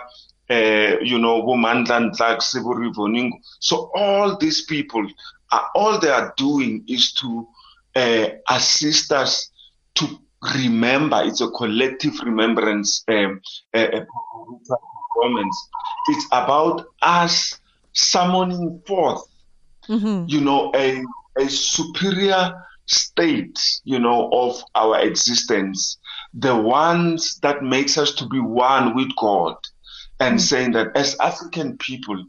uh, 0.48 0.96
you 1.02 1.18
know, 1.18 1.42
bo 1.42 1.54
Mandla 1.54 2.10
Ntlak, 2.10 3.40
So 3.60 3.90
all 3.94 4.36
these 4.38 4.62
people, 4.62 5.06
uh, 5.50 5.66
all 5.74 5.98
they 5.98 6.10
are 6.10 6.32
doing 6.36 6.84
is 6.88 7.12
to 7.14 7.46
uh, 7.96 8.26
assist 8.48 9.12
us 9.12 9.50
to 9.96 10.06
remember. 10.54 11.22
It's 11.24 11.40
a 11.40 11.50
collective 11.50 12.20
remembrance 12.24 13.04
um, 13.08 13.40
uh, 13.74 14.00
performance. 15.14 15.68
It's 16.08 16.26
about 16.32 16.86
us 17.02 17.58
summoning 17.92 18.82
forth, 18.86 19.22
mm-hmm. 19.88 20.24
you 20.28 20.40
know, 20.40 20.72
a, 20.74 21.02
a 21.38 21.48
superior 21.48 22.64
state, 22.86 23.80
you 23.84 23.98
know, 23.98 24.30
of 24.32 24.62
our 24.74 25.00
existence, 25.00 25.98
the 26.34 26.56
ones 26.56 27.38
that 27.42 27.62
makes 27.62 27.98
us 27.98 28.14
to 28.14 28.26
be 28.26 28.40
one 28.40 28.94
with 28.94 29.10
God 29.16 29.56
and 30.18 30.38
mm. 30.38 30.40
saying 30.40 30.72
that 30.72 30.96
as 30.96 31.16
African 31.20 31.78
people, 31.78 32.24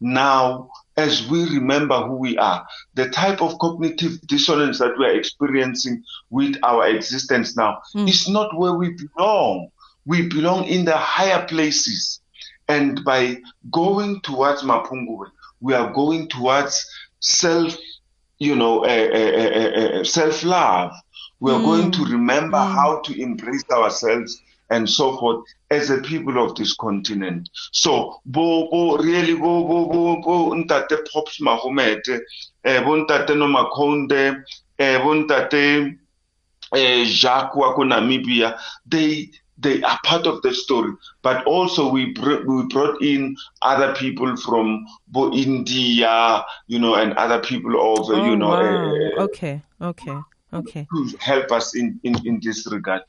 now 0.00 0.70
as 0.96 1.26
we 1.28 1.44
remember 1.44 2.00
who 2.02 2.16
we 2.16 2.38
are, 2.38 2.66
the 2.94 3.08
type 3.08 3.42
of 3.42 3.58
cognitive 3.58 4.20
dissonance 4.26 4.78
that 4.78 4.96
we're 4.96 5.18
experiencing 5.18 6.02
with 6.30 6.56
our 6.62 6.86
existence 6.88 7.56
now 7.56 7.80
mm. 7.94 8.08
is 8.08 8.28
not 8.28 8.56
where 8.56 8.74
we 8.74 8.94
belong. 8.94 9.68
We 10.06 10.28
belong 10.28 10.64
in 10.64 10.84
the 10.84 10.96
higher 10.96 11.44
places. 11.46 12.20
And 12.68 13.04
by 13.04 13.38
going 13.70 14.20
towards 14.22 14.62
Mapungubwe, 14.62 15.30
we 15.60 15.74
are 15.74 15.92
going 15.92 16.28
towards 16.28 16.86
self, 17.20 17.76
you 18.38 18.54
know, 18.54 18.84
uh, 18.84 19.08
uh, 19.14 20.00
uh, 20.00 20.04
self 20.04 20.44
love. 20.44 20.92
We 21.40 21.52
are 21.52 21.60
mm. 21.60 21.64
going 21.64 21.90
to 21.92 22.04
remember 22.04 22.58
mm. 22.58 22.72
how 22.72 23.00
to 23.00 23.20
embrace 23.20 23.64
ourselves 23.70 24.40
and 24.70 24.88
so 24.88 25.16
forth 25.18 25.44
as 25.70 25.90
a 25.90 26.00
people 26.02 26.42
of 26.42 26.54
this 26.56 26.74
continent. 26.74 27.48
So, 27.72 28.20
bo, 28.26 28.68
bo, 28.70 28.96
really, 28.96 29.34
bo, 29.34 29.66
bo, 29.66 29.88
bo, 29.88 30.20
bo, 30.22 30.50
ntate 30.50 31.06
Pops 31.12 31.40
Mohamed, 31.40 32.02
eh, 32.64 32.82
bo 32.82 33.04
ntate 33.04 33.34
Nomakonde, 33.34 34.42
eh, 34.78 34.98
bo 34.98 35.14
ntate 35.14 35.98
eh, 36.74 37.04
Jacques 37.04 37.56
wako 37.56 37.84
Namibia, 37.84 38.58
they, 38.86 39.30
they 39.58 39.82
are 39.82 39.98
part 40.04 40.26
of 40.26 40.42
the 40.42 40.52
story. 40.52 40.92
But 41.22 41.44
also 41.46 41.88
we 41.88 42.12
br- 42.12 42.44
we 42.46 42.66
brought 42.66 43.00
in 43.02 43.36
other 43.62 43.94
people 43.94 44.36
from 44.36 44.84
Bo 45.08 45.32
India, 45.32 46.44
you 46.66 46.78
know, 46.78 46.96
and 46.96 47.12
other 47.14 47.40
people 47.40 47.72
of, 47.72 48.10
oh, 48.10 48.24
you 48.24 48.36
know. 48.36 48.48
Wow. 48.48 48.94
Uh, 49.18 49.22
okay, 49.24 49.62
okay, 49.80 50.18
okay. 50.52 50.88
To 50.90 51.16
help 51.20 51.52
us 51.52 51.76
in, 51.76 52.00
in, 52.02 52.26
in 52.26 52.40
this 52.42 52.66
regard. 52.66 53.02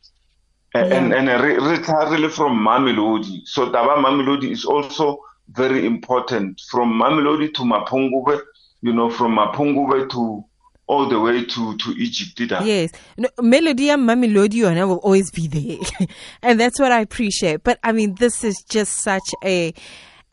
And 0.76 1.14
and 1.14 1.28
really 1.42 2.30
from 2.30 2.60
Mamelodi. 2.60 3.48
So 3.48 3.72
Taba 3.72 3.98
Mamelodi 3.98 4.52
is 4.52 4.66
also 4.66 5.20
very 5.50 5.86
important. 5.86 6.62
From 6.70 7.00
Mamelodi 7.00 7.54
to 7.54 7.62
Mapungubwe, 7.62 8.42
you 8.82 8.94
know, 8.94 9.10
from 9.10 9.36
Mapungubwe 9.38 10.10
to 10.12 10.44
all 10.88 11.08
the 11.08 11.20
way 11.20 11.46
to 11.46 11.78
to 11.78 11.90
Egypt. 11.98 12.52
Yes, 12.64 12.92
no, 13.18 13.30
melody 13.42 13.90
and 13.90 14.08
Mamelodi 14.08 14.62
will 14.88 14.98
always 14.98 15.32
be 15.32 15.48
there, 15.48 16.08
and 16.42 16.60
that's 16.60 16.80
what 16.80 16.92
I 16.92 17.02
appreciate. 17.02 17.64
But 17.64 17.80
I 17.84 17.92
mean, 17.92 18.16
this 18.16 18.44
is 18.44 18.64
just 18.70 19.02
such 19.02 19.34
a 19.44 19.74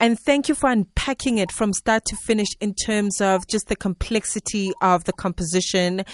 and 0.02 0.18
thank 0.18 0.48
you 0.48 0.56
for 0.56 0.68
unpacking 0.68 1.38
it 1.38 1.52
from 1.52 1.72
start 1.72 2.04
to 2.06 2.16
finish 2.16 2.48
in 2.60 2.74
terms 2.74 3.20
of 3.20 3.46
just 3.46 3.68
the 3.68 3.76
complexity 3.76 4.72
of 4.82 5.04
the 5.04 5.12
composition, 5.12 6.04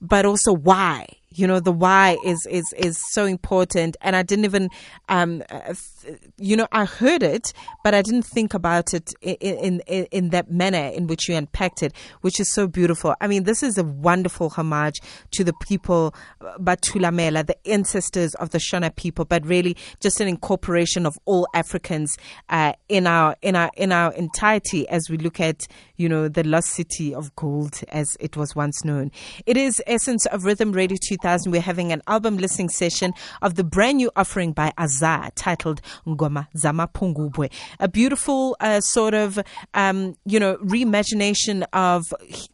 but 0.00 0.24
also 0.24 0.54
why 0.54 1.06
you 1.34 1.46
know 1.46 1.60
the 1.60 1.72
why 1.72 2.16
is 2.24 2.46
is 2.46 2.72
is 2.76 3.00
so 3.12 3.24
important. 3.26 3.96
And 4.00 4.16
i 4.16 4.22
didn't 4.22 4.44
even 4.44 4.70
um 5.08 5.42
uh, 5.50 5.74
you 6.36 6.56
know 6.56 6.68
i 6.72 6.84
heard 6.84 7.22
it 7.22 7.52
but 7.82 7.94
i 7.94 8.02
didn't 8.02 8.22
think 8.22 8.54
about 8.54 8.94
it 8.94 9.12
in, 9.22 9.80
in 9.86 10.04
in 10.06 10.30
that 10.30 10.50
manner 10.50 10.88
in 10.94 11.06
which 11.06 11.28
you 11.28 11.36
unpacked 11.36 11.82
it 11.82 11.92
which 12.20 12.40
is 12.40 12.52
so 12.52 12.66
beautiful. 12.66 13.14
I 13.20 13.26
mean 13.26 13.44
this 13.44 13.62
is 13.62 13.78
a 13.78 13.84
wonderful 13.84 14.50
homage 14.50 15.00
to 15.32 15.44
the 15.44 15.54
people 15.62 16.14
bathulamela 16.58 17.46
the 17.46 17.56
ancestors 17.68 18.34
of 18.36 18.50
the 18.50 18.58
shona 18.58 18.94
people 18.94 19.24
but 19.24 19.44
really 19.46 19.76
just 20.00 20.20
an 20.20 20.28
incorporation 20.28 21.06
of 21.06 21.18
all 21.24 21.46
africans 21.54 22.16
uh, 22.48 22.72
in 22.88 23.06
our 23.06 23.36
in 23.42 23.56
our 23.56 23.70
in 23.76 23.92
our 23.92 24.12
entirety 24.14 24.88
as 24.88 25.08
we 25.10 25.16
look 25.16 25.40
at 25.40 25.66
you 25.96 26.08
know 26.08 26.28
the 26.28 26.44
lost 26.44 26.70
city 26.70 27.14
of 27.14 27.34
gold 27.36 27.80
as 27.88 28.16
it 28.20 28.36
was 28.36 28.54
once 28.54 28.84
known. 28.84 29.10
It 29.46 29.56
is 29.56 29.82
essence 29.86 30.26
of 30.26 30.44
rhythm 30.44 30.72
radio 30.72 30.96
2000, 31.24 31.50
we're 31.52 31.60
having 31.62 31.90
an 31.90 32.02
album 32.06 32.36
listening 32.36 32.68
session 32.68 33.14
of 33.40 33.54
the 33.54 33.64
brand 33.64 33.96
new 33.96 34.10
offering 34.14 34.52
by 34.52 34.70
Azah 34.76 35.30
titled 35.34 35.80
Ngoma 36.06 36.48
Dza 36.54 36.70
Maphungubwe. 36.70 37.50
A 37.80 37.88
beautiful 37.88 38.58
uh, 38.60 38.80
sort 38.80 39.14
of, 39.14 39.38
um, 39.72 40.18
you 40.26 40.38
know, 40.38 40.58
reimagination 40.58 41.64
of 41.72 42.02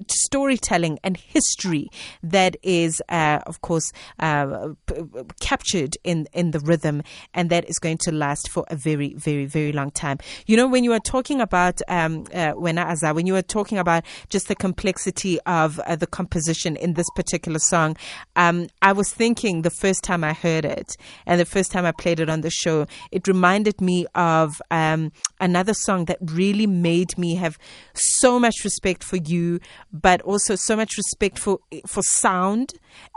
storytelling 0.06 1.00
and 1.02 1.16
history 1.16 1.88
that 2.22 2.56
is, 2.62 3.02
uh, 3.08 3.40
of 3.44 3.60
course, 3.60 3.92
uh, 4.20 4.68
p- 4.86 4.94
captured 5.40 5.96
in, 6.04 6.28
in 6.32 6.52
the 6.52 6.60
rhythm 6.60 7.02
and 7.34 7.50
that 7.50 7.68
is 7.68 7.80
going 7.80 7.98
to 7.98 8.12
last 8.12 8.48
for 8.48 8.64
a 8.68 8.76
very, 8.76 9.14
very, 9.14 9.46
very 9.46 9.72
long 9.72 9.90
time. 9.90 10.18
You 10.46 10.56
know, 10.56 10.68
when 10.68 10.84
you 10.84 10.90
were 10.90 11.00
talking 11.00 11.40
about, 11.40 11.80
um, 11.88 12.24
uh, 12.32 12.52
when 12.52 12.76
Azah, 12.76 13.16
when 13.16 13.26
you 13.26 13.32
were 13.32 13.42
talking 13.42 13.78
about 13.78 14.04
just 14.28 14.46
the 14.46 14.54
complexity 14.54 15.40
of 15.40 15.80
uh, 15.80 15.96
the 15.96 16.06
composition 16.06 16.76
in 16.76 16.94
this 16.94 17.08
particular 17.16 17.58
song, 17.58 17.96
um, 18.36 18.59
I 18.82 18.92
was 18.92 19.12
thinking 19.12 19.62
the 19.62 19.70
first 19.70 20.02
time 20.02 20.24
I 20.24 20.32
heard 20.32 20.64
it 20.64 20.96
and 21.26 21.40
the 21.40 21.44
first 21.44 21.70
time 21.70 21.84
I 21.84 21.92
played 21.92 22.20
it 22.20 22.28
on 22.28 22.40
the 22.40 22.50
show, 22.50 22.86
it 23.12 23.28
reminded 23.28 23.80
me 23.80 24.06
of 24.14 24.60
um, 24.70 25.12
another 25.40 25.74
song 25.74 26.06
that 26.06 26.18
really 26.20 26.66
made 26.66 27.16
me 27.16 27.36
have 27.36 27.58
so 27.94 28.38
much 28.38 28.64
respect 28.64 29.04
for 29.04 29.16
you, 29.16 29.60
but 29.92 30.20
also 30.22 30.54
so 30.56 30.76
much 30.76 30.96
respect 30.96 31.38
for 31.38 31.58
for 31.86 32.02
sound 32.02 32.74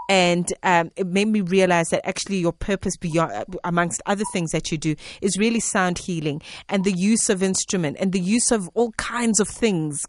and 0.09 0.51
um, 0.63 0.91
it 0.95 1.07
made 1.07 1.27
me 1.27 1.41
realize 1.41 1.89
that 1.89 2.05
actually 2.07 2.37
your 2.37 2.51
purpose 2.51 2.97
beyond 2.97 3.45
amongst 3.63 4.01
other 4.05 4.23
things 4.31 4.51
that 4.51 4.71
you 4.71 4.77
do 4.77 4.95
is 5.21 5.37
really 5.37 5.59
sound 5.59 5.97
healing 5.97 6.41
and 6.69 6.83
the 6.83 6.91
use 6.91 7.29
of 7.29 7.41
instrument 7.41 7.97
and 7.99 8.11
the 8.11 8.19
use 8.19 8.51
of 8.51 8.69
all 8.73 8.91
kinds 8.93 9.39
of 9.39 9.47
things 9.47 10.05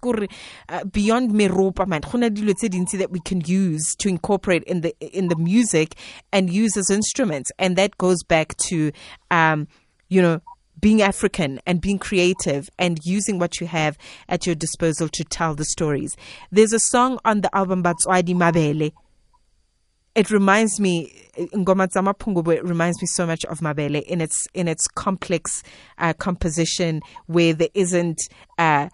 uh, 0.69 0.85
beyond 0.85 1.31
that 1.35 3.09
we 3.11 3.21
can 3.21 3.41
use 3.43 3.95
to 3.97 4.09
incorporate 4.09 4.63
in 4.65 4.81
the 4.81 4.95
in 5.01 5.29
the 5.29 5.37
music 5.37 5.95
and 6.33 6.51
use 6.51 6.77
as 6.77 6.91
instruments 6.91 7.51
and 7.59 7.77
that 7.77 7.97
goes 7.99 8.23
back 8.23 8.57
to 8.57 8.93
um, 9.31 9.69
you 10.09 10.21
know 10.21 10.41
being 10.81 11.01
African 11.01 11.61
and 11.67 11.81
being 11.81 11.99
creative 11.99 12.69
and 12.79 12.99
using 13.05 13.39
what 13.39 13.61
you 13.61 13.67
have 13.67 13.97
at 14.29 14.45
your 14.45 14.55
disposal 14.55 15.09
to 15.09 15.25
tell 15.25 15.55
the 15.55 15.65
stories. 15.65 16.15
There's 16.51 16.75
a 16.75 16.79
song 16.79 17.19
on 17.25 17.41
the 17.41 17.57
album 17.57 17.83
Batswadi 17.83 18.35
Mabele 18.35 18.93
it 20.15 20.31
reminds 20.31 20.79
me 20.79 21.25
Ngoma 21.37 22.63
reminds 22.63 23.01
me 23.01 23.07
so 23.07 23.27
much 23.27 23.45
of 23.47 23.59
Mabele 23.61 24.03
in 24.03 24.21
its 24.21 24.47
in 24.55 24.69
its 24.69 24.87
complex 24.87 25.63
uh, 25.99 26.13
composition 26.13 27.03
where 27.27 27.53
there 27.53 27.69
isn't 27.75 28.21
uh, 28.59 28.89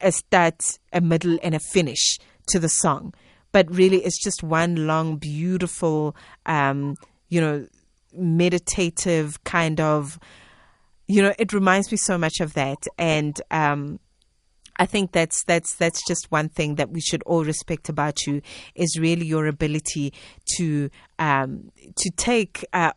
a 0.00 0.12
start, 0.12 0.78
a 0.92 1.00
middle, 1.00 1.38
and 1.42 1.54
a 1.54 1.60
finish 1.60 2.18
to 2.48 2.58
the 2.58 2.68
song, 2.68 3.14
but 3.52 3.70
really 3.74 4.04
it's 4.04 4.22
just 4.22 4.42
one 4.42 4.86
long, 4.86 5.16
beautiful, 5.16 6.16
um, 6.46 6.96
you 7.28 7.40
know, 7.40 7.66
meditative 8.12 9.42
kind 9.44 9.80
of. 9.80 10.18
You 11.06 11.20
know, 11.22 11.34
it 11.38 11.52
reminds 11.52 11.90
me 11.90 11.98
so 11.98 12.16
much 12.16 12.40
of 12.40 12.54
that, 12.54 12.78
and 12.96 13.38
um, 13.50 14.00
I 14.76 14.86
think 14.86 15.12
that's 15.12 15.44
that's 15.44 15.74
that's 15.74 16.06
just 16.06 16.30
one 16.30 16.48
thing 16.48 16.74
that 16.76 16.90
we 16.90 17.00
should 17.00 17.22
all 17.24 17.44
respect 17.44 17.88
about 17.88 18.26
you 18.26 18.42
is 18.74 18.98
really 18.98 19.26
your 19.26 19.46
ability 19.46 20.12
to 20.56 20.90
um, 21.18 21.70
to 21.96 22.10
take 22.10 22.66
uh, 22.72 22.92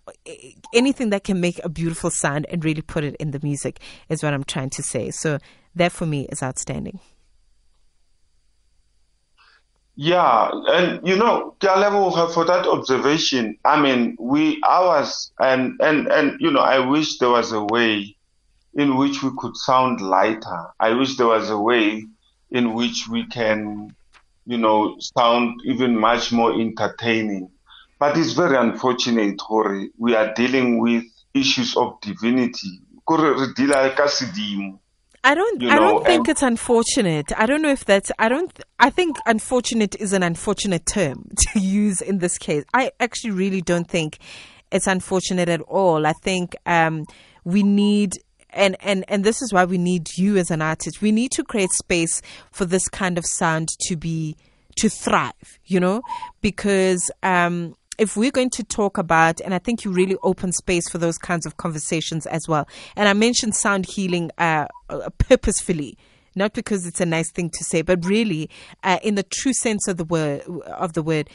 anything 0.73 1.11
that 1.11 1.23
can 1.23 1.39
make 1.39 1.63
a 1.63 1.69
beautiful 1.69 2.09
sound 2.09 2.47
and 2.49 2.65
really 2.65 2.81
put 2.81 3.03
it 3.03 3.15
in 3.15 3.31
the 3.31 3.39
music 3.43 3.79
is 4.09 4.23
what 4.23 4.33
I'm 4.33 4.43
trying 4.43 4.71
to 4.71 4.83
say. 4.83 5.11
So 5.11 5.37
that 5.75 5.91
for 5.91 6.05
me 6.05 6.27
is 6.31 6.41
outstanding. 6.41 6.99
Yeah, 9.99 10.51
and 10.69 11.07
you 11.07 11.15
know, 11.15 11.55
for 11.59 12.45
that 12.45 12.67
observation. 12.67 13.57
I 13.65 13.81
mean, 13.81 14.15
we 14.19 14.61
ours 14.67 15.31
and 15.39 15.73
and 15.79 16.07
and 16.07 16.39
you 16.39 16.51
know, 16.51 16.59
I 16.59 16.79
wish 16.79 17.17
there 17.17 17.29
was 17.29 17.51
a 17.51 17.63
way 17.63 18.16
in 18.77 18.95
which 18.95 19.21
we 19.21 19.31
could 19.37 19.57
sound 19.57 19.99
lighter. 19.99 20.67
I 20.79 20.93
wish 20.93 21.17
there 21.17 21.27
was 21.27 21.49
a 21.49 21.59
way 21.59 22.05
in 22.49 22.73
which 22.73 23.09
we 23.09 23.27
can, 23.27 23.93
you 24.45 24.57
know, 24.57 24.95
sound 24.99 25.59
even 25.65 25.99
much 25.99 26.31
more 26.31 26.53
entertaining. 26.53 27.49
But 27.99 28.17
it's 28.17 28.31
very 28.31 28.55
unfortunate, 28.55 29.41
Hori. 29.41 29.89
We 29.97 30.15
are 30.15 30.33
dealing 30.33 30.79
with 30.79 31.03
issues 31.33 31.75
of 31.75 31.99
divinity. 32.01 32.81
kore 33.07 33.33
re 33.33 33.47
deala 33.55 33.95
ka 33.95 34.07
sedimo 34.07 34.79
I 35.23 35.35
don't. 35.35 35.61
You 35.61 35.69
I 35.69 35.79
don't 35.79 36.05
think 36.05 36.29
it's 36.29 36.43
unfortunate. 36.43 37.33
I 37.37 37.45
don't 37.47 37.61
know 37.61 37.71
if 37.71 37.83
that's. 37.83 38.11
I 38.17 38.29
don't. 38.29 38.51
I 38.79 38.89
think 38.89 39.17
unfortunate 39.25 39.95
is 39.95 40.13
an 40.13 40.23
unfortunate 40.23 40.85
term 40.85 41.29
to 41.53 41.59
use 41.59 42.01
in 42.01 42.19
this 42.19 42.37
case. 42.37 42.63
I 42.73 42.91
actually 42.99 43.31
really 43.31 43.61
don't 43.61 43.89
think 43.89 44.19
it's 44.71 44.87
unfortunate 44.87 45.49
at 45.49 45.61
all. 45.61 46.05
I 46.05 46.13
think 46.13 46.55
um, 46.65 47.05
we 47.43 47.63
need. 47.63 48.13
And, 48.49 48.77
and 48.79 49.03
and 49.07 49.23
this 49.23 49.41
is 49.41 49.51
why 49.51 49.65
we 49.65 49.77
need 49.77 50.17
you 50.17 50.38
as 50.38 50.49
an 50.51 50.62
artist. 50.62 51.01
We 51.01 51.12
need 51.12 51.31
to 51.33 51.43
create 51.43 51.71
space 51.71 52.21
for 52.51 52.65
this 52.65 52.88
kind 52.88 53.17
of 53.17 53.25
sound 53.25 53.69
to 53.81 53.95
be 53.95 54.38
to 54.77 54.89
thrive, 54.89 55.60
you 55.65 55.79
know, 55.79 56.01
because 56.41 57.12
um, 57.23 57.75
if 57.97 58.15
we're 58.15 58.31
going 58.31 58.51
to 58.51 58.63
talk 58.63 58.97
about, 58.97 59.41
and 59.41 59.53
I 59.53 59.60
think 59.60 59.83
you 59.83 59.91
really 59.91 60.17
open 60.23 60.51
space 60.51 60.88
for 60.88 60.97
those 60.97 61.17
kinds 61.17 61.45
of 61.45 61.57
conversations 61.57 62.25
as 62.27 62.47
well. 62.47 62.67
And 62.95 63.10
I 63.10 63.13
mentioned 63.13 63.55
sound 63.55 63.86
healing 63.86 64.31
uh, 64.38 64.67
uh, 64.89 65.10
purposefully, 65.17 65.97
not 66.36 66.53
because 66.53 66.86
it's 66.86 67.01
a 67.01 67.05
nice 67.05 67.31
thing 67.31 67.49
to 67.49 67.63
say, 67.63 67.81
but 67.81 68.05
really 68.05 68.49
uh, 68.83 68.99
in 69.01 69.15
the 69.15 69.23
true 69.23 69.53
sense 69.53 69.88
of 69.88 69.97
the 69.97 70.05
word 70.05 70.41
of 70.67 70.93
the 70.93 71.03
word. 71.03 71.29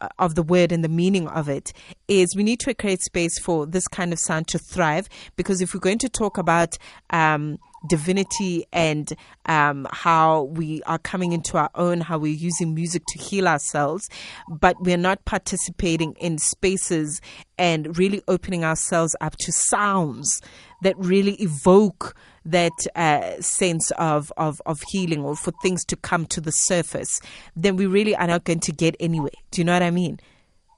Uh, 0.00 0.08
Of 0.18 0.34
the 0.34 0.42
word 0.42 0.72
and 0.72 0.84
the 0.84 0.88
meaning 0.88 1.28
of 1.28 1.48
it 1.48 1.72
is 2.06 2.36
we 2.36 2.42
need 2.42 2.60
to 2.60 2.74
create 2.74 3.02
space 3.02 3.38
for 3.38 3.66
this 3.66 3.88
kind 3.88 4.12
of 4.12 4.18
sound 4.18 4.48
to 4.48 4.58
thrive. 4.58 5.08
Because 5.36 5.60
if 5.60 5.74
we're 5.74 5.80
going 5.80 5.98
to 5.98 6.08
talk 6.08 6.38
about 6.38 6.78
um, 7.10 7.58
divinity 7.86 8.66
and 8.72 9.12
um, 9.46 9.86
how 9.90 10.44
we 10.44 10.82
are 10.84 10.98
coming 10.98 11.32
into 11.32 11.56
our 11.56 11.70
own, 11.74 12.00
how 12.00 12.18
we're 12.18 12.32
using 12.32 12.74
music 12.74 13.02
to 13.08 13.18
heal 13.18 13.46
ourselves, 13.46 14.08
but 14.48 14.76
we're 14.80 14.96
not 14.96 15.24
participating 15.24 16.14
in 16.14 16.38
spaces 16.38 17.20
and 17.56 17.96
really 17.98 18.22
opening 18.28 18.64
ourselves 18.64 19.14
up 19.20 19.36
to 19.36 19.52
sounds 19.52 20.40
that 20.82 20.94
really 20.98 21.34
evoke 21.34 22.14
that 22.44 22.72
uh, 22.94 23.40
sense 23.40 23.90
of, 23.92 24.32
of, 24.36 24.62
of 24.64 24.80
healing 24.88 25.24
or 25.24 25.36
for 25.36 25.52
things 25.62 25.84
to 25.84 25.96
come 25.96 26.24
to 26.26 26.40
the 26.40 26.52
surface, 26.52 27.20
then 27.54 27.76
we 27.76 27.86
really 27.86 28.16
are 28.16 28.26
not 28.26 28.44
going 28.44 28.60
to 28.60 28.72
get 28.72 28.96
anywhere. 29.00 29.30
Do 29.50 29.60
you 29.60 29.64
know 29.64 29.74
what 29.74 29.82
I 29.82 29.90
mean? 29.90 30.18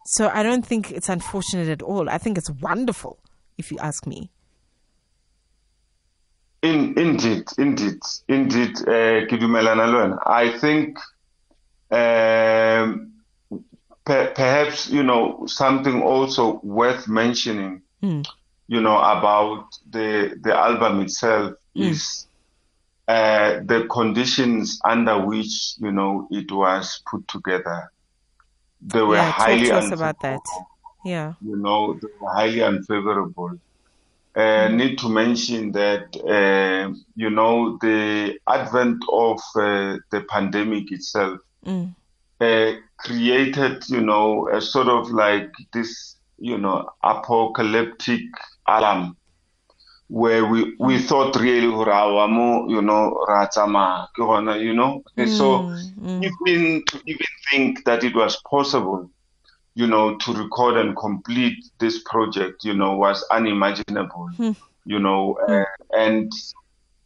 So 0.06 0.28
I 0.28 0.42
don't 0.42 0.66
think 0.66 0.90
it's 0.90 1.08
unfortunate 1.08 1.68
at 1.68 1.82
all. 1.82 2.08
I 2.08 2.18
think 2.18 2.38
it's 2.38 2.50
wonderful, 2.50 3.18
if 3.58 3.70
you 3.70 3.78
ask 3.78 4.06
me. 4.06 4.30
In, 6.62 6.98
indeed, 6.98 7.44
indeed, 7.56 8.00
indeed, 8.28 8.76
uh, 8.86 9.24
le 9.24 9.96
wena. 9.98 10.18
I 10.26 10.58
think 10.58 10.98
um, 11.90 13.12
per, 14.04 14.32
perhaps 14.34 14.90
you 14.90 15.02
know 15.02 15.46
something 15.46 16.02
also 16.02 16.60
worth 16.62 17.08
mentioning. 17.08 17.82
You 18.02 18.80
know 18.80 18.98
about 18.98 19.78
the 19.90 20.38
the 20.40 20.54
album 20.54 21.00
itself 21.00 21.54
is 21.74 22.26
uh, 23.08 23.60
the 23.64 23.86
conditions 23.90 24.80
under 24.84 25.18
which 25.18 25.74
you 25.78 25.92
know 25.92 26.28
it 26.30 26.52
was 26.52 27.02
put 27.10 27.26
together. 27.26 27.90
They 28.82 29.02
were 29.02 29.16
yeah, 29.16 29.32
talk 29.32 29.34
highly 29.34 29.66
to 29.66 29.76
us 29.76 29.92
about 29.92 30.20
that. 30.20 30.40
Yeah. 31.04 31.34
you 31.40 31.56
know, 31.56 31.94
they 31.94 32.08
were 32.20 32.30
highly 32.30 32.62
unfavorable. 32.62 33.58
Uh, 34.36 34.68
need 34.68 34.96
to 34.96 35.08
mention 35.08 35.72
that, 35.72 36.06
uh, 36.24 36.92
you 37.16 37.30
know, 37.30 37.76
the 37.80 38.38
advent 38.46 39.02
of 39.12 39.40
uh, 39.56 39.96
the 40.12 40.24
pandemic 40.28 40.92
itself 40.92 41.40
Mm. 41.66 41.94
uh, 42.40 42.72
created, 42.98 43.84
you 43.88 44.00
know, 44.00 44.48
a 44.48 44.60
sort 44.60 44.88
of 44.88 45.10
like 45.10 45.50
this, 45.74 46.16
you 46.38 46.56
know, 46.56 46.88
apocalyptic 47.02 48.22
alarm 48.66 49.16
where 50.08 50.44
we, 50.46 50.74
we 50.80 50.98
thought 50.98 51.36
really, 51.36 51.66
you 51.66 52.82
know, 52.82 53.24
ra 53.28 53.46
tsamaya, 53.46 54.06
ke 54.14 54.18
gona, 54.18 54.60
you 54.60 54.72
know. 54.74 55.02
And 55.16 55.30
so 55.30 55.70
even 56.12 56.82
to 56.86 57.00
even 57.06 57.26
think 57.50 57.84
that 57.84 58.02
it 58.04 58.14
was 58.14 58.40
possible, 58.50 59.10
you 59.74 59.86
know, 59.86 60.16
to 60.18 60.32
record 60.32 60.76
and 60.76 60.96
complete 60.96 61.64
this 61.78 62.02
project, 62.04 62.64
you 62.64 62.74
know, 62.74 62.96
was 62.96 63.24
unimaginable, 63.30 64.28
you 64.84 64.98
know, 64.98 65.38
uh, 65.48 65.64
and 65.96 66.32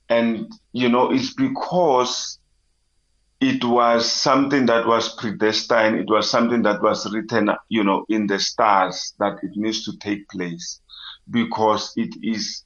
and 0.09 0.53
you 0.73 0.89
know, 0.89 1.13
it's 1.13 1.35
because 1.35 2.39
it 3.41 3.65
was 3.65 4.11
something 4.11 4.67
that 4.67 4.87
was 4.87 5.15
predestined. 5.17 5.97
It 5.97 6.09
was 6.09 6.31
something 6.31 6.63
that 6.63 6.81
was 6.83 7.13
written, 7.13 7.51
you 7.69 7.85
know, 7.85 8.07
in 8.09 8.27
the 8.27 8.39
stars 8.39 9.15
that 9.19 9.39
it 9.43 9.57
needs 9.57 9.85
to 9.85 9.97
take 9.99 10.29
place, 10.29 10.81
because 11.31 11.93
it 11.97 12.15
is 12.23 12.65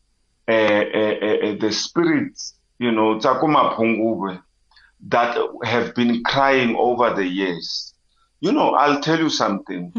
uh, 0.48 0.52
uh, 0.52 1.14
uh, 1.52 1.56
the 1.60 1.72
spirits, 1.72 2.54
you 2.78 2.92
know, 2.92 3.18
ko 3.18 4.38
that 5.08 5.36
have 5.64 5.94
been 5.94 6.22
crying 6.24 6.76
over 6.76 7.12
the 7.14 7.26
years. 7.26 7.94
You 8.40 8.52
know, 8.52 8.70
I'll 8.70 9.00
tell 9.00 9.18
you 9.18 9.30
something. 9.30 9.92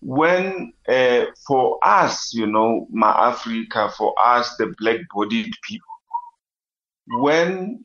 When, 0.00 0.72
uh, 0.88 1.26
for 1.46 1.78
us, 1.84 2.32
you 2.34 2.46
know, 2.46 2.86
Ma 2.90 3.30
Africa, 3.30 3.90
for 3.96 4.14
us, 4.20 4.56
the 4.56 4.74
black 4.78 5.00
bodied 5.14 5.52
people, 5.62 5.88
when 7.20 7.84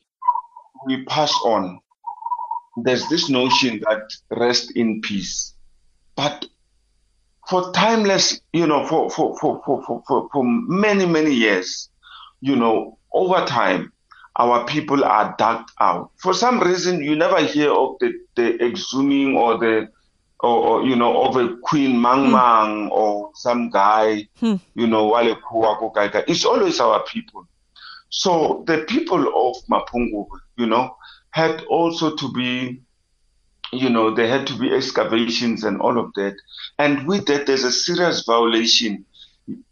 we 0.85 1.03
pass 1.05 1.33
on, 1.43 1.79
there's 2.83 3.07
this 3.09 3.29
notion 3.29 3.81
that 3.87 4.01
rest 4.31 4.71
in 4.75 5.01
peace. 5.01 5.53
But 6.15 6.45
for 7.47 7.71
timeless, 7.73 8.39
you 8.53 8.67
know, 8.67 8.85
for, 8.85 9.09
for, 9.09 9.37
for, 9.39 9.61
for, 9.65 9.83
for, 9.85 10.03
for, 10.07 10.29
for 10.31 10.43
many, 10.43 11.05
many 11.05 11.33
years, 11.33 11.89
you 12.41 12.55
know, 12.55 12.97
over 13.13 13.45
time, 13.45 13.91
our 14.37 14.65
people 14.65 15.03
are 15.03 15.35
dug 15.37 15.67
out. 15.79 16.11
For 16.17 16.33
some 16.33 16.59
reason, 16.59 17.03
you 17.03 17.15
never 17.15 17.41
hear 17.41 17.71
of 17.71 17.95
the, 17.99 18.13
the 18.35 18.63
exhuming 18.63 19.35
or 19.35 19.57
the, 19.57 19.89
or, 20.39 20.49
or 20.49 20.83
you 20.83 20.95
know, 20.95 21.23
of 21.23 21.35
a 21.35 21.57
Queen 21.57 21.99
Mang 21.99 22.25
hmm. 22.25 22.31
Mang 22.31 22.89
or 22.89 23.31
some 23.35 23.69
guy, 23.69 24.27
hmm. 24.39 24.55
you 24.75 24.87
know, 24.87 25.07
Wale. 25.07 25.37
It's 26.27 26.45
always 26.45 26.79
our 26.79 27.03
people. 27.03 27.47
So 28.09 28.63
the 28.67 28.85
people 28.87 29.19
of 29.19 29.55
Mapungu, 29.69 30.27
you 30.55 30.65
know, 30.65 30.95
had 31.31 31.63
also 31.63 32.15
to 32.15 32.31
be, 32.31 32.81
you 33.73 33.89
know, 33.89 34.13
there 34.13 34.27
had 34.27 34.47
to 34.47 34.57
be 34.57 34.73
excavations 34.73 35.63
and 35.63 35.81
all 35.81 35.99
of 35.99 36.13
that. 36.15 36.35
And 36.79 37.07
with 37.07 37.25
that, 37.27 37.47
there's 37.47 37.63
a 37.63 37.71
serious 37.71 38.25
violation 38.25 39.05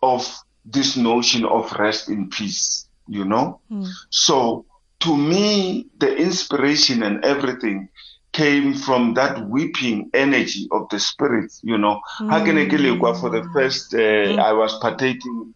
of 0.01 0.28
this 0.65 0.97
notion 0.97 1.45
of 1.45 1.71
rest 1.73 2.10
in 2.10 2.30
peace, 2.30 2.88
you 3.08 3.23
know? 3.23 3.62
Hmm. 3.69 3.86
So 4.10 4.65
to 5.01 5.15
me, 5.15 5.88
the 5.99 6.15
inspiration 6.15 7.04
and 7.04 7.23
everything 7.23 7.89
came 8.36 8.74
from 8.74 9.13
that 9.13 9.48
weeping 9.48 10.10
energy 10.13 10.67
of 10.71 10.89
the 10.89 11.00
spirit, 11.00 11.54
you 11.63 11.78
know. 11.78 12.02
Ha 12.17 12.43
ke 12.43 12.54
ne 12.54 12.65
ke 12.65 12.78
lekwa 12.86 13.13
For 13.19 13.30
the 13.30 13.43
first, 13.54 13.93
uh, 13.95 14.41
I 14.50 14.52
was 14.52 14.78
partaking 14.80 15.54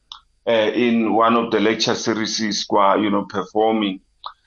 uh, 0.47 0.71
in 0.73 1.13
one 1.13 1.35
of 1.35 1.51
the 1.51 1.59
lecture 1.59 1.95
series, 1.95 2.63
kwa, 2.63 2.97
you 2.97 3.09
know, 3.09 3.25
performing. 3.25 3.99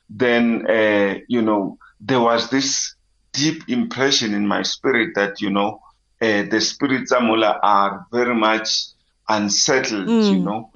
Then, 0.09 0.67
uh, 0.67 1.19
you 1.29 1.43
know, 1.43 1.77
there 2.01 2.21
was 2.21 2.49
this 2.49 2.95
deep 3.33 3.69
impression 3.69 4.33
in 4.33 4.47
my 4.47 4.63
spirit 4.63 5.15
that, 5.15 5.41
you 5.43 5.51
know, 5.51 5.81
uh, 6.23 6.45
the 6.49 6.61
spirits 6.61 7.13
Amula 7.13 7.59
are 7.63 8.07
very 8.13 8.35
much 8.35 8.87
unsettled, 9.29 10.09
you 10.09 10.39
know, 10.39 10.71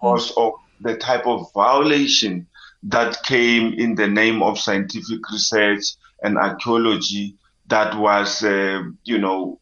because 0.00 0.32
of 0.36 0.52
the 0.80 0.96
type 0.96 1.26
of 1.26 1.50
violation 1.54 2.46
that 2.82 3.22
came 3.24 3.72
in 3.74 3.94
the 3.94 4.06
name 4.06 4.42
of 4.42 4.58
scientific 4.58 5.20
research 5.32 5.96
and 6.22 6.38
archaeology 6.38 7.36
that 7.66 7.96
was, 7.96 8.42
uh, 8.42 8.82
you 9.04 9.18
know, 9.18 9.60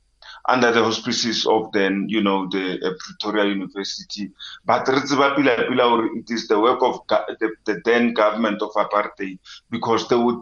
under 0.48 0.72
the 0.72 0.82
auspices 0.82 1.46
of 1.46 1.70
then, 1.72 2.06
you 2.08 2.22
know, 2.22 2.48
the 2.48 2.80
uh, 2.82 2.90
Pretoria 2.98 3.52
University. 3.52 4.30
But 4.64 4.88
it 4.88 4.94
is 4.96 5.10
the 6.48 6.58
work 6.58 6.82
of 6.82 7.00
the, 7.08 7.54
the 7.66 7.80
then 7.84 8.14
government 8.14 8.62
of 8.62 8.70
apartheid 8.72 9.38
because 9.70 10.08
they 10.08 10.16
would 10.16 10.40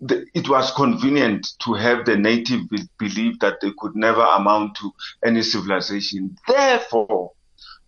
it 0.00 0.48
was 0.48 0.70
convenient 0.72 1.58
to 1.58 1.74
have 1.74 2.04
the 2.04 2.16
native 2.16 2.60
believe 2.98 3.40
that 3.40 3.60
they 3.60 3.72
could 3.78 3.96
never 3.96 4.22
amount 4.22 4.76
to 4.76 4.92
any 5.24 5.42
civilization. 5.42 6.36
Therefore, 6.46 7.32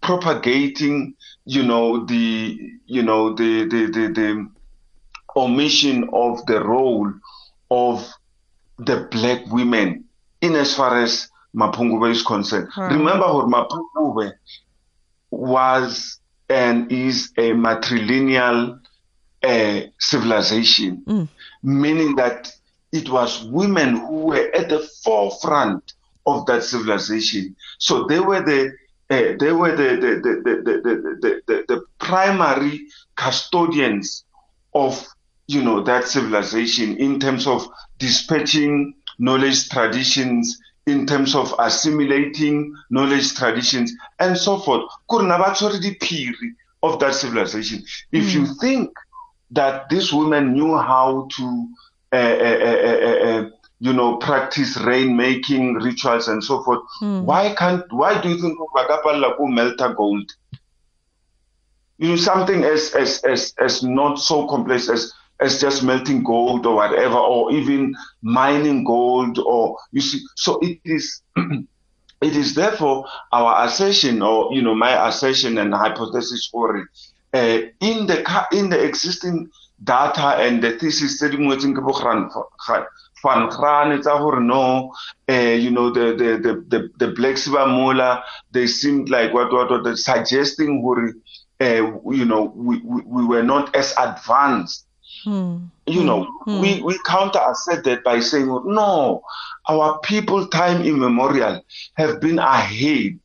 propagating, 0.01 1.15
you 1.45 1.63
know, 1.63 2.05
the, 2.05 2.59
you 2.87 3.03
know, 3.05 3.35
the, 3.35 3.65
the, 3.65 3.87
the, 3.87 4.13
the 4.13 4.51
omission 5.37 6.09
of 6.13 6.45
the 6.47 6.61
role 6.65 7.13
of 7.71 8.07
the 8.79 9.09
black 9.11 9.47
women 9.47 10.05
in 10.41 10.55
as 10.55 10.75
far 10.75 11.03
as 11.03 11.29
Mapungubwe 11.55 12.11
is 12.11 12.23
concerned. 12.23 12.69
Remember 12.77 13.33
what 13.35 13.47
Mapungubwe 13.47 14.33
was 15.31 16.19
and 16.49 16.91
is 16.91 17.33
a 17.37 17.53
matrilineal 17.53 18.81
uh, 19.43 19.81
civilization, 19.99 21.29
meaning 21.63 22.17
that 22.17 22.53
it 22.93 23.09
was 23.09 23.45
women 23.45 23.97
who 23.97 24.27
were 24.27 24.51
at 24.55 24.69
the 24.69 24.81
forefront 25.05 25.93
of 26.27 26.47
that 26.47 26.65
civilization. 26.65 27.55
So 27.79 28.05
they 28.07 28.21
were 28.21 28.43
the 28.43 28.73
uh, 29.11 29.37
they 29.39 29.53
were 29.53 29.75
the 29.77 29.97
the, 29.97 30.21
the, 30.23 30.43
the, 30.45 31.21
the, 31.21 31.43
the, 31.47 31.65
the 31.69 31.83
primary 31.99 32.87
custodians 33.17 34.25
of 34.75 35.07
you 35.53 35.63
know 35.63 35.83
that 35.83 36.05
civilization 36.07 36.97
in 36.97 37.19
terms 37.19 37.47
of 37.47 37.67
dispatching 37.99 38.95
knowledge 39.19 39.69
traditions 39.69 40.61
in 40.87 41.07
terms 41.07 41.35
of 41.35 41.55
assimilating 41.59 42.75
knowledge 42.91 43.35
traditions 43.35 43.93
and 44.19 44.37
so 44.37 44.59
forth 44.59 44.83
of 46.83 46.99
that 46.99 47.15
civilization 47.15 47.83
if 48.13 48.25
mm. 48.25 48.33
you 48.35 48.47
think 48.61 48.91
that 49.51 49.89
these 49.89 50.13
women 50.13 50.53
knew 50.53 50.77
how 50.77 51.29
to 51.37 51.69
uh, 52.13 52.17
uh, 52.17 52.65
uh, 53.25 53.51
you 53.81 53.95
know, 53.95 54.17
practice 54.19 54.77
rainmaking 54.77 55.83
rituals 55.83 56.29
and 56.29 56.45
so 56.45 56.63
forth. 56.63 56.81
Mm. 57.01 57.23
Why 57.23 57.55
can't? 57.55 57.91
Why 57.91 58.21
do 58.21 58.29
you 58.29 58.41
think 58.41 58.59
Bagapala 58.77 59.37
melt 59.49 59.79
gold? 59.97 60.31
You 61.99 62.11
know, 62.11 62.17
something 62.17 62.63
as 62.63 62.95
as 62.95 63.23
as 63.25 63.55
as 63.59 63.83
not 63.83 64.19
so 64.19 64.47
complex 64.49 64.89
as 64.89 65.13
as 65.41 65.61
just 65.61 65.83
melting 65.83 66.23
gold 66.23 66.67
or 66.67 66.77
whatever, 66.77 67.17
or 67.17 67.53
even 67.53 67.95
mining 68.23 68.85
gold, 68.85 69.39
or 69.39 69.77
you 69.93 70.01
see. 70.01 70.21
So 70.37 70.59
it 70.61 70.79
is. 70.85 71.23
it 72.23 72.37
is 72.37 72.55
therefore 72.55 73.07
our 73.33 73.65
assertion, 73.67 74.23
or 74.23 74.53
you 74.53 74.63
know, 74.63 74.75
my 74.75 75.09
assertion 75.09 75.59
and 75.59 75.73
hypothesis 75.73 76.47
for 76.53 76.87
uh, 77.33 77.59
in 77.81 78.07
the 78.07 78.47
in 78.53 78.69
the 78.71 78.83
existing 78.83 79.49
data 79.83 80.37
and 80.37 80.63
the 80.63 80.73
thesis 80.79 81.19
tse 81.19 81.31
di 81.31 81.37
van 83.23 83.49
Graan 83.49 84.01
no 84.47 84.93
uh, 85.29 85.33
you 85.33 85.71
know 85.71 85.91
the 85.91 86.15
the 86.17 86.39
the 86.43 86.65
the, 86.69 86.91
the 86.99 87.13
blacks 87.13 87.49
ba 87.49 87.67
mola 87.67 88.23
they 88.53 88.67
seemed 88.67 89.09
like 89.09 89.33
what 89.33 89.53
what 89.53 89.71
what 89.71 89.97
suggesting 89.99 90.83
uh, 91.61 91.65
you 92.11 92.25
know 92.25 92.53
we, 92.57 92.79
we, 92.85 93.03
we 93.03 93.25
were 93.25 93.43
not 93.43 93.75
as 93.77 93.95
advanced 93.99 94.87
Hmm. 95.25 95.65
You 95.87 96.05
know, 96.05 96.25
hmm. 96.45 96.61
we, 96.61 96.83
we 96.83 96.99
counter 97.07 97.41
assert 97.51 97.85
that 97.85 98.05
by 98.05 98.21
saying, 98.21 98.47
no, 98.47 99.23
our 99.69 99.99
people, 100.01 100.47
time 100.49 100.83
immemorial, 100.83 101.63
have 101.95 102.21
been 102.21 102.39
ahead. 102.39 103.19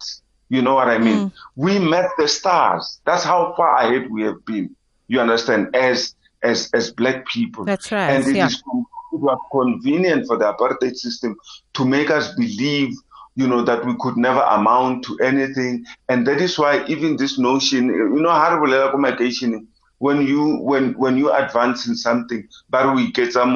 You 0.50 0.62
know 0.62 0.76
what 0.76 0.88
I 0.88 0.98
mean? 0.98 1.30
Hmm. 1.30 1.62
We 1.62 1.80
met 1.80 2.10
the 2.18 2.28
stars. 2.28 3.02
That's 3.06 3.24
how 3.24 3.54
far 3.56 3.78
ahead 3.78 4.10
we 4.10 4.24
have 4.24 4.46
been. 4.46 4.76
You 5.08 5.20
understand? 5.20 5.76
As 5.76 6.16
as 6.44 6.70
as 6.74 6.92
black 6.92 7.26
people. 7.28 7.66
That's 7.66 7.92
right. 7.92 8.10
And 8.12 8.28
it 8.28 8.36
yeah. 8.36 8.48
is 8.48 8.56
it 8.56 9.20
was 9.20 9.40
convenient 9.52 10.28
for 10.28 10.38
the 10.38 10.54
apartheid 10.54 10.96
system 10.96 11.38
to 11.74 11.86
make 11.86 12.10
us 12.10 12.34
believe 12.36 12.94
you 13.36 13.48
know 13.48 13.64
that 13.64 13.86
we 13.86 13.94
could 14.00 14.18
never 14.18 14.42
amount 14.42 15.04
to 15.06 15.18
anything 15.20 15.86
and 16.10 16.26
that 16.26 16.40
is 16.40 16.58
why 16.58 16.86
even 16.88 17.18
this 17.18 17.38
notion 17.38 17.88
you 17.88 18.22
know 18.22 18.30
how 18.30 18.64
accommodation 18.64 19.68
when 20.00 20.26
you 20.26 20.58
when 20.58 20.94
when 20.94 21.18
you 21.18 21.32
advance 21.32 21.88
in 21.88 21.96
something 21.96 22.48
but 22.70 22.96
we 22.96 23.12
get 23.12 23.32
some 23.32 23.50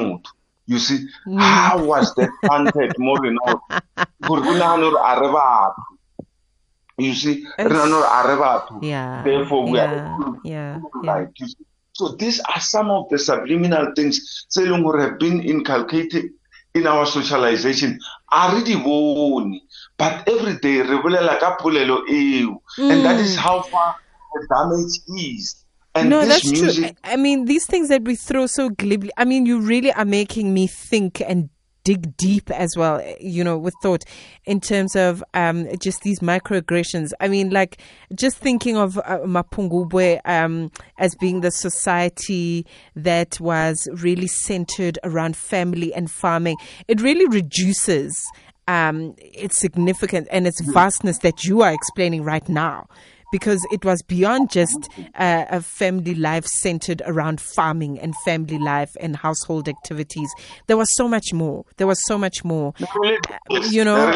you 0.66 0.80
see 0.80 1.06
mm. 1.28 1.40
how 1.40 1.84
was 1.84 2.14
that 2.16 2.30
planted 2.46 2.94
more 2.98 3.20
you 3.26 3.32
know 3.34 3.62
you 6.98 7.14
see 7.14 7.46
yeah, 8.82 9.24
therefore 9.24 9.68
we 9.70 9.78
yeah, 9.78 10.18
are 10.18 10.36
yeah, 10.44 10.80
like 11.04 11.30
yeah. 11.40 11.48
so 11.94 12.10
these 12.10 12.40
are 12.42 12.60
some 12.60 12.90
of 12.90 13.10
the 13.10 13.18
subliminal 13.18 13.94
things 13.96 14.46
have 15.00 15.18
been 15.20 15.42
inculcated 15.42 16.32
in 16.76 16.88
our 16.88 17.06
socialization. 17.06 18.00
Already 18.32 18.76
bone, 18.76 19.60
but 19.98 20.28
every 20.28 20.58
day 20.60 20.82
polelo 21.60 22.04
and 22.78 23.06
that 23.06 23.20
is 23.20 23.36
mm. 23.36 23.40
how 23.40 23.62
far 23.62 23.96
the 24.34 24.48
damage 24.48 25.24
is. 25.24 25.66
And 25.96 26.10
no, 26.10 26.26
that's 26.26 26.50
music- 26.50 26.86
true. 26.86 26.96
I 27.04 27.16
mean, 27.16 27.46
these 27.46 27.66
things 27.66 27.90
that 27.90 28.04
we 28.04 28.16
throw 28.16 28.46
so 28.46 28.70
glibly. 28.70 29.12
I 29.18 29.26
mean, 29.26 29.46
you 29.46 29.60
really 29.60 29.92
are 29.92 30.06
making 30.06 30.54
me 30.54 30.68
think 30.68 31.22
and 31.22 31.50
dig 31.84 32.16
deep 32.18 32.52
as 32.52 32.76
well, 32.78 33.02
you 33.20 33.44
know, 33.44 33.58
with 33.58 33.74
thought 33.82 34.04
in 34.46 34.60
terms 34.62 34.96
of 34.96 35.24
um, 35.34 35.68
just 35.80 36.04
these 36.04 36.20
microaggressions. 36.20 37.12
I 37.20 37.28
mean, 37.28 37.50
like 37.50 37.82
just 38.14 38.38
thinking 38.38 38.78
of 38.78 38.98
uh, 39.00 39.20
Mapungubwe 39.20 40.20
um, 40.26 40.72
as 40.98 41.16
being 41.16 41.42
the 41.42 41.52
society 41.52 42.66
that 42.96 43.40
was 43.40 43.88
really 43.94 44.28
centered 44.28 45.00
around 45.04 45.36
family 45.36 45.94
and 45.94 46.12
farming, 46.12 46.58
it 46.88 47.02
really 47.02 47.26
reduces 47.28 48.24
um, 48.68 49.16
its 49.18 49.58
significance 49.58 50.28
and 50.32 50.46
its 50.46 50.62
vastness 50.62 51.18
that 51.20 51.44
you 51.44 51.62
are 51.62 51.72
explaining 51.72 52.24
right 52.24 52.48
now 52.48 52.88
because 53.32 53.66
it 53.72 53.86
was 53.86 54.02
beyond 54.02 54.50
just 54.50 54.90
uh, 55.16 55.46
a 55.50 55.62
family 55.62 56.16
life 56.16 56.46
centered 56.46 57.02
around 57.06 57.40
farming 57.42 58.00
and 58.00 58.16
family 58.26 58.58
life 58.58 58.96
and 59.00 59.16
household 59.16 59.68
activities. 59.68 60.30
There 60.68 60.78
was 60.78 60.96
so 60.96 61.08
much 61.08 61.34
more. 61.34 61.66
There 61.78 61.88
was 61.88 62.06
so 62.06 62.18
much 62.18 62.44
more. 62.44 62.74
Uh, 62.82 63.62
you 63.70 63.84
know, 63.84 64.12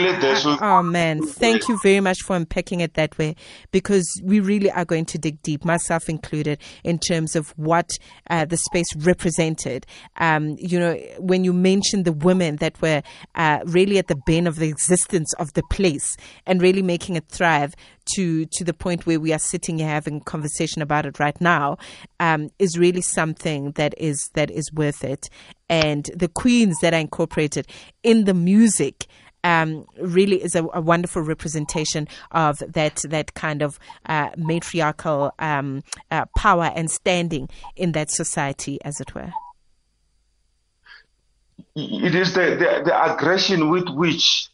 oh 0.61 0.83
man, 0.83 1.21
thank 1.25 1.67
you 1.67 1.79
very 1.83 1.99
much 1.99 2.21
for 2.21 2.35
unpacking 2.35 2.79
it 2.79 2.93
that 2.95 3.17
way 3.17 3.35
because 3.71 4.07
we 4.23 4.39
really 4.39 4.71
are 4.71 4.85
going 4.85 5.05
to 5.05 5.17
dig 5.17 5.41
deep, 5.43 5.65
myself 5.65 6.09
included, 6.09 6.59
in 6.83 6.99
terms 6.99 7.35
of 7.35 7.49
what 7.57 7.97
uh, 8.29 8.45
the 8.45 8.57
space 8.57 8.93
represented. 8.97 9.85
Um, 10.17 10.55
you 10.59 10.79
know, 10.79 10.95
when 11.19 11.43
you 11.43 11.53
mentioned 11.53 12.05
the 12.05 12.13
women 12.13 12.57
that 12.57 12.81
were 12.81 13.01
uh, 13.35 13.59
really 13.65 13.97
at 13.97 14.07
the 14.07 14.19
bane 14.25 14.47
of 14.47 14.57
the 14.57 14.67
existence 14.67 15.33
of 15.33 15.53
the 15.53 15.63
place 15.69 16.17
and 16.45 16.61
really 16.61 16.81
making 16.81 17.15
it 17.15 17.27
thrive 17.27 17.75
to 18.05 18.45
to 18.45 18.63
the 18.63 18.73
point 18.73 19.05
where 19.05 19.19
we 19.19 19.33
are 19.33 19.39
sitting 19.39 19.77
here 19.77 19.87
having 19.87 20.19
conversation 20.21 20.81
about 20.81 21.05
it 21.05 21.19
right 21.19 21.39
now 21.39 21.77
um, 22.19 22.49
is 22.59 22.77
really 22.77 23.01
something 23.01 23.71
that 23.73 23.93
is 23.97 24.29
that 24.33 24.51
is 24.51 24.71
worth 24.73 25.03
it. 25.03 25.29
And 25.69 26.09
the 26.15 26.27
queens 26.27 26.77
that 26.81 26.93
are 26.93 26.99
incorporated 26.99 27.67
in 28.03 28.25
the 28.25 28.33
music. 28.33 29.07
Um, 29.45 29.85
really 29.99 30.41
is 30.41 30.55
a, 30.55 30.65
a, 30.73 30.79
wonderful 30.79 31.21
representation 31.21 32.07
of 32.31 32.59
that 32.59 33.03
that 33.09 33.33
kind 33.33 33.61
of 33.61 33.77
uh, 34.05 34.29
matriarchal 34.37 35.33
um, 35.37 35.83
uh, 36.09 36.23
power 36.37 36.71
and 36.73 36.89
standing 36.89 37.49
in 37.75 37.91
that 37.91 38.09
society, 38.09 38.79
as 38.85 39.01
it 39.01 39.13
were. 39.13 39.33
It 41.75 42.15
is 42.15 42.33
the, 42.33 42.51
the, 42.51 42.83
the 42.85 43.13
aggression 43.13 43.69
with 43.69 43.89
which 43.89 44.47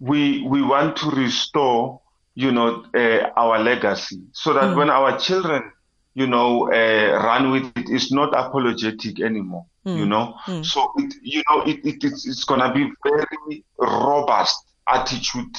we 0.00 0.42
we 0.46 0.62
want 0.62 0.96
to 0.96 1.10
restore 1.10 1.99
you 2.34 2.52
know, 2.52 2.84
uh, 2.94 3.30
our 3.36 3.58
legacy 3.58 4.22
so 4.32 4.52
that 4.54 4.64
mm. 4.64 4.76
when 4.76 4.90
our 4.90 5.18
children, 5.18 5.72
you 6.14 6.26
know, 6.26 6.72
uh, 6.72 7.22
run 7.22 7.50
with 7.50 7.66
it, 7.76 7.88
it's 7.88 8.12
not 8.12 8.32
apologetic 8.34 9.20
anymore, 9.20 9.66
mm. 9.86 9.96
you 9.96 10.06
know. 10.06 10.34
Mm. 10.46 10.64
So, 10.64 10.90
it, 10.96 11.14
you 11.22 11.42
know, 11.48 11.62
it, 11.62 11.84
it, 11.84 12.02
it's, 12.04 12.26
it's 12.26 12.44
going 12.44 12.60
to 12.60 12.72
be 12.72 12.90
very 13.04 13.64
robust 13.78 14.64
attitude, 14.88 15.56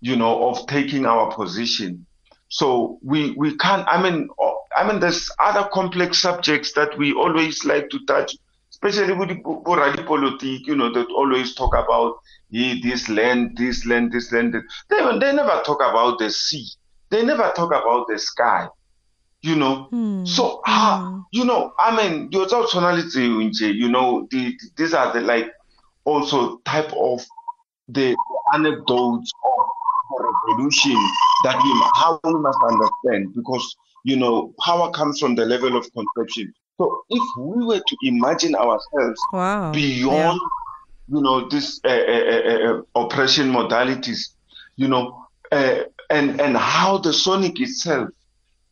you 0.00 0.16
know, 0.16 0.48
of 0.48 0.66
taking 0.66 1.06
our 1.06 1.32
position. 1.34 2.06
So 2.48 2.98
we, 3.02 3.32
we 3.32 3.56
can't, 3.56 3.86
I 3.88 4.02
mean, 4.02 4.28
I 4.76 4.86
mean, 4.86 5.00
there's 5.00 5.30
other 5.38 5.68
complex 5.72 6.18
subjects 6.18 6.72
that 6.72 6.96
we 6.98 7.12
always 7.12 7.64
like 7.64 7.88
to 7.90 7.98
touch, 8.06 8.36
especially 8.82 9.14
with 9.14 9.28
the 9.28 10.04
politics, 10.06 10.66
you 10.66 10.74
know, 10.74 10.92
that 10.92 11.06
always 11.08 11.54
talk 11.54 11.74
about 11.74 12.16
this 12.50 13.08
land, 13.08 13.56
this 13.56 13.86
land, 13.86 14.12
this 14.12 14.32
land. 14.32 14.54
They, 14.90 14.96
they 15.18 15.32
never 15.32 15.62
talk 15.64 15.80
about 15.80 16.18
the 16.18 16.30
sea. 16.30 16.66
They 17.10 17.24
never 17.24 17.52
talk 17.54 17.70
about 17.70 18.08
the 18.08 18.18
sky. 18.18 18.68
You 19.44 19.56
know, 19.56 19.88
hmm. 19.90 20.24
so 20.24 20.62
ah, 20.66 21.20
you 21.32 21.44
know, 21.44 21.72
I 21.76 21.96
mean, 21.96 22.28
your 22.30 22.46
tonality, 22.46 23.22
you 23.22 23.88
know, 23.88 24.28
the, 24.30 24.56
these 24.76 24.94
are 24.94 25.12
the 25.12 25.20
like 25.20 25.50
also 26.04 26.58
type 26.58 26.92
of 26.92 27.24
the 27.88 28.16
anecdotes 28.54 29.32
of 29.44 29.66
the 30.10 30.32
revolution 30.48 30.96
that 31.44 31.56
we 31.56 31.82
how 31.96 32.20
we 32.22 32.34
must 32.34 32.58
understand 32.68 33.34
because 33.34 33.76
you 34.04 34.16
know 34.16 34.54
power 34.60 34.92
comes 34.92 35.18
from 35.18 35.34
the 35.34 35.44
level 35.44 35.76
of 35.76 35.88
conception. 35.92 36.54
So 36.82 37.04
if 37.10 37.22
we 37.38 37.64
were 37.64 37.80
to 37.80 37.96
imagine 38.02 38.54
ourselves 38.54 39.20
wow. 39.32 39.72
beyond 39.72 40.40
yeah 40.40 40.48
you 41.12 41.20
know, 41.20 41.48
these 41.48 41.80
uh 41.84 41.88
uh, 41.88 41.92
uh, 41.92 42.42
uh, 42.46 42.72
uh, 42.72 43.04
oppression 43.04 43.50
modalities, 43.50 44.30
you 44.76 44.88
know, 44.88 45.26
uh, 45.50 45.80
and 46.10 46.40
and 46.40 46.56
how 46.56 46.98
the 46.98 47.12
sonic 47.12 47.60
itself, 47.60 48.08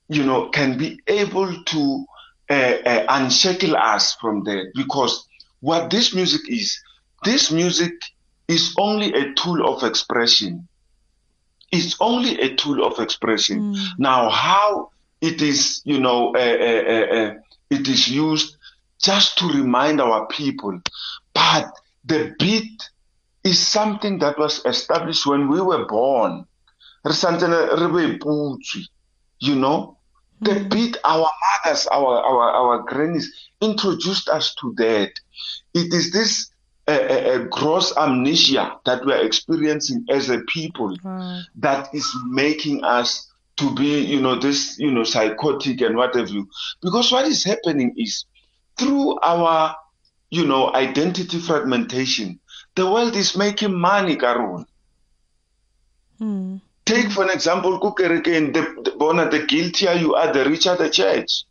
you 0.08 0.24
know, 0.24 0.48
can 0.48 0.78
be 0.78 1.00
able 1.06 1.62
to 1.64 2.04
unshackle 2.48 3.76
us 3.76 4.14
from 4.16 4.42
there. 4.42 4.72
Because 4.74 5.28
what 5.60 5.90
this 5.90 6.14
music 6.14 6.40
is, 6.48 6.80
this 7.24 7.52
music 7.52 7.92
is 8.48 8.74
only 8.78 9.12
a 9.14 9.32
tool 9.34 9.68
of 9.68 9.84
expression. 9.84 10.66
It's 11.70 11.96
only 12.00 12.40
a 12.40 12.56
tool 12.56 12.84
of 12.84 12.98
expression. 12.98 13.74
Mm. 13.74 13.86
Now, 13.98 14.30
how 14.30 14.90
it 15.20 15.40
is, 15.42 15.80
you 15.84 16.00
know, 16.00 16.32
it 17.70 17.88
is 17.88 18.08
used 18.08 18.56
just 19.02 19.38
to 19.38 19.48
remind 19.48 20.00
our 20.00 20.26
people, 20.26 20.78
but 21.34 21.70
the 22.04 22.34
beat 22.38 22.90
is 23.44 23.58
something 23.58 24.18
that 24.18 24.38
was 24.38 24.64
established 24.66 25.26
when 25.26 25.48
we 25.48 25.60
were 25.60 25.86
born. 25.86 26.44
re 27.04 27.12
santsane 27.14 27.58
re 27.80 27.86
boiputswe 27.94 28.80
you 29.40 29.54
know 29.54 29.96
the 30.46 30.52
Mm. 30.52 30.68
beat 30.72 30.96
our 31.04 31.30
mothers 31.44 31.86
our 31.96 32.14
our 32.30 32.46
our 32.60 32.76
grannies 32.90 33.28
introduced 33.60 34.28
us 34.28 34.54
to 34.60 34.74
that 34.76 35.12
it 35.74 35.88
is 35.98 36.12
this 36.12 36.32
uh, 36.88 36.92
uh, 36.92 37.38
gross 37.56 37.96
amnesia 37.96 38.64
that 38.86 39.04
we 39.06 39.12
are 39.12 39.24
experiencing 39.30 40.04
as 40.10 40.28
a 40.30 40.40
people 40.56 40.92
Wow. 41.04 41.40
that 41.56 41.88
is 41.94 42.06
making 42.28 42.84
us 42.84 43.29
to 43.60 43.74
be, 43.74 44.00
you 44.00 44.20
know, 44.20 44.36
this, 44.38 44.78
you 44.78 44.90
know, 44.90 45.04
psychotic 45.04 45.80
and 45.82 45.94
what 45.96 46.14
have 46.16 46.30
you. 46.30 46.48
Because 46.80 47.12
what 47.12 47.26
is 47.26 47.44
happening 47.44 47.94
is 47.96 48.24
through 48.78 49.18
our, 49.20 49.76
you 50.30 50.46
know, 50.46 50.72
identity 50.74 51.38
fragmentation, 51.38 52.40
the 52.74 52.90
world 52.90 53.14
is 53.16 53.36
making 53.36 53.78
money, 53.78 54.16
Karun. 54.16 54.64
Hmm. 56.18 56.56
Take, 56.86 57.10
for 57.10 57.24
an 57.24 57.30
example, 57.30 57.78
Kukerekin, 57.78 58.54
the, 58.54 58.82
the, 58.82 58.96
Bona, 58.96 59.28
the 59.28 59.44
guiltier 59.46 59.92
you 59.92 60.14
are, 60.14 60.32
the 60.32 60.48
richer 60.48 60.74
the 60.76 60.88
church. 60.88 61.44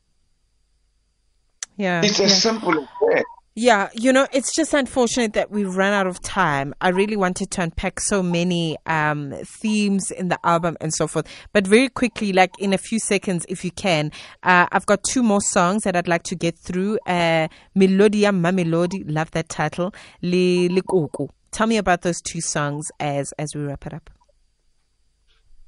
Yeah. 1.77 2.01
It's 2.03 2.19
yeah. 2.19 2.25
as 2.25 2.41
simple 2.41 2.81
as 2.81 2.87
that. 3.01 3.25
Yeah, 3.61 3.89
you 3.93 4.13
know, 4.13 4.25
it's 4.31 4.55
just 4.55 4.73
unfortunate 4.73 5.33
that 5.33 5.51
we've 5.51 5.75
run 5.75 5.91
out 5.91 6.07
of 6.07 6.21
time. 6.21 6.73
I 6.79 6.91
really 6.91 7.17
wanted 7.17 7.51
to 7.51 7.61
unpack 7.61 7.99
so 7.99 8.23
many 8.23 8.77
um, 8.85 9.33
themes 9.43 10.11
in 10.11 10.29
the 10.29 10.39
album 10.45 10.77
and 10.79 10.93
so 10.93 11.07
forth. 11.07 11.27
But 11.51 11.67
very 11.67 11.89
quickly, 11.89 12.31
like 12.31 12.51
in 12.57 12.71
a 12.71 12.77
few 12.77 12.99
seconds, 12.99 13.45
if 13.49 13.65
you 13.65 13.71
can, 13.71 14.13
uh, 14.43 14.67
I've 14.71 14.85
got 14.85 15.03
two 15.03 15.21
more 15.23 15.41
songs 15.41 15.83
that 15.83 15.97
I'd 15.97 16.07
like 16.07 16.23
to 16.23 16.35
get 16.35 16.57
through. 16.57 16.99
Uh, 17.05 17.49
Melodia 17.75 18.31
Mamelodi, 18.31 19.03
love 19.05 19.29
that 19.31 19.49
title. 19.49 19.93
Le 20.21 20.69
Likoko. 20.69 21.27
Tell 21.51 21.67
me 21.67 21.75
about 21.75 22.01
those 22.01 22.21
two 22.21 22.39
songs 22.39 22.89
as 22.97 23.33
as 23.37 23.53
we 23.53 23.63
wrap 23.63 23.85
it 23.85 23.93
up. 23.93 24.09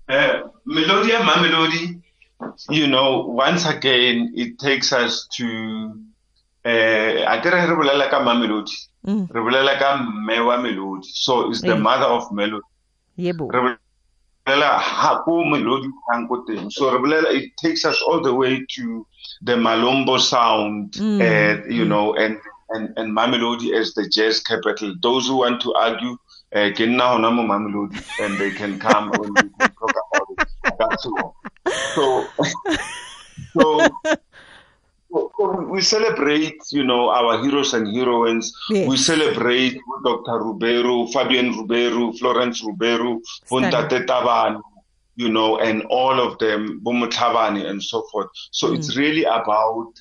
Uh, 0.08 0.44
Melodia 0.66 1.18
Mamelodi, 1.18 2.02
you 2.70 2.88
know, 2.88 3.26
once 3.28 3.66
again, 3.66 4.32
it 4.34 4.60
takes 4.60 4.94
us 4.94 5.28
to. 5.34 6.00
A 7.32 7.40
kere 7.42 7.66
re 7.70 7.76
bolela 7.80 8.10
ka 8.12 8.20
Mamelodi. 8.20 8.76
Mm. 9.08 9.28
Re 9.34 9.42
bolela 9.42 9.80
ka 9.80 9.98
mme 9.98 10.40
wa 10.46 10.58
Melody. 10.62 11.08
So 11.24 11.50
it's 11.50 11.62
the 11.62 11.76
Mm. 11.78 11.82
mother 11.82 12.06
of 12.18 12.32
Melody. 12.32 12.68
Yebo. 13.18 13.48
Re 13.54 13.60
bolela 14.46 14.70
ha 14.80 15.22
ko 15.24 15.44
Melody 15.46 15.88
hang 16.12 16.28
ko 16.28 16.44
teng. 16.48 16.70
So 16.72 16.92
re 16.92 17.00
bolela 17.00 17.32
it 17.34 17.52
takes 17.64 17.86
us 17.86 18.02
all 18.02 18.22
the 18.22 18.34
way 18.34 18.60
to 18.76 19.08
the 19.44 19.54
Malombo 19.54 20.20
sound, 20.20 20.94
Mm. 20.94 21.22
uh, 21.22 21.68
you 21.70 21.86
know, 21.86 22.16
and 22.16 22.38
and 22.72 22.90
and 22.98 23.16
Mamelodi 23.18 23.74
as 23.80 23.94
the 23.94 24.10
jazz 24.10 24.42
capital. 24.42 24.94
Those 25.02 25.28
who 25.28 25.38
want 25.38 25.62
to 25.62 25.74
argue, 25.76 26.18
uh, 26.56 26.70
ke 26.76 26.84
nna 26.92 27.16
hona 27.16 27.32
mo 27.34 27.44
Mamelodi, 27.44 28.04
and 28.20 28.38
they 28.38 28.52
can 28.52 28.80
come 28.80 29.12
and 29.14 29.32
we 29.42 29.50
can 29.58 29.72
talk 29.80 29.96
about 30.06 30.28
it. 30.36 30.40
That's 30.80 31.06
all. 31.06 31.36
So, 31.96 32.34
so 33.58 33.90
we 35.70 35.82
celebrate, 35.82 36.60
you 36.72 36.84
know, 36.84 37.10
our 37.10 37.42
heroes 37.44 37.74
and 37.74 37.88
heroines. 37.96 38.54
Yes. 38.70 38.88
We 38.88 38.98
celebrate 38.98 39.78
Dr. 40.04 40.40
Ruberu, 40.40 41.12
Fabian 41.12 41.54
Ruberu, 41.54 42.18
Florence 42.20 42.62
Ruberu, 42.64 43.20
Buntate 43.50 44.06
you 45.16 45.30
know, 45.30 45.58
and 45.60 45.84
all 45.90 46.20
of 46.20 46.38
them, 46.40 46.82
Bumutabani 46.84 47.66
and 47.70 47.82
so 47.84 48.04
forth. 48.12 48.30
So 48.52 48.74
it's 48.74 48.96
really 48.98 49.24
about 49.24 49.94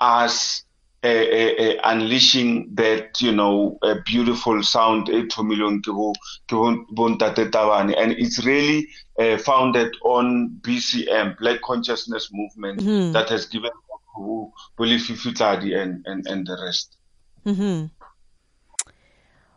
us 0.00 0.64
uh, 1.04 1.06
uh, 1.06 1.52
uh, 1.58 1.74
unleashing 1.84 2.70
that, 2.74 3.20
you 3.20 3.30
know, 3.30 3.78
a 3.82 3.96
beautiful 4.06 4.62
sound, 4.62 5.10
8 5.10 5.30
million 5.44 5.82
Buntate 5.82 7.50
Tabane. 7.50 7.94
And 7.94 8.12
it's 8.12 8.42
really 8.46 8.88
uh, 9.18 9.36
founded 9.36 9.94
on 10.02 10.58
BCM, 10.62 11.36
Black 11.38 11.60
Consciousness 11.60 12.30
Movement, 12.32 12.80
Mhm. 12.80 13.12
that 13.12 13.28
has 13.28 13.44
given 13.44 13.70
to 14.16 14.52
Bolifi 14.78 15.16
Futadi 15.16 15.76
and, 15.76 16.04
and, 16.06 16.26
and 16.26 16.46
the 16.46 16.56
rest. 16.64 16.96
hmm 17.44 17.86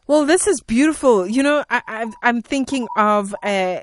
Well, 0.08 0.26
this 0.26 0.48
is 0.48 0.62
beautiful. 0.62 1.28
You 1.28 1.44
know, 1.44 1.64
I, 1.70 1.82
I, 1.88 2.12
I'm 2.24 2.42
thinking 2.42 2.88
of 2.98 3.34
uh, 3.44 3.82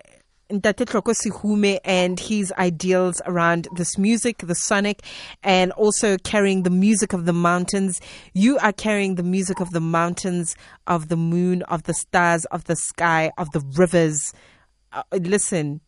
Tlhoko 0.51 1.15
Sihume 1.15 1.79
and 1.85 2.19
his 2.19 2.53
ideals 2.59 3.21
around 3.27 3.69
this 3.77 3.99
music, 3.99 4.39
the 4.39 4.55
sonic, 4.55 5.03
and 5.43 5.73
also 5.73 6.17
carrying 6.19 6.63
the 6.63 6.71
music 6.71 7.13
of 7.13 7.25
the 7.25 7.33
mountains. 7.33 8.01
You 8.33 8.59
are 8.59 8.73
carrying 8.73 9.17
the 9.17 9.23
music 9.23 9.61
of 9.61 9.71
the 9.71 9.81
mountains, 9.81 10.55
of 10.87 11.09
the 11.09 11.17
moon, 11.17 11.63
of 11.63 11.85
the 11.85 11.95
stars, 11.95 12.45
of 12.47 12.65
the 12.65 12.77
sky, 12.77 13.33
of 13.39 13.51
the 13.53 13.61
rivers. 13.77 14.33
Uh, 14.93 15.03
listen, 15.13 15.81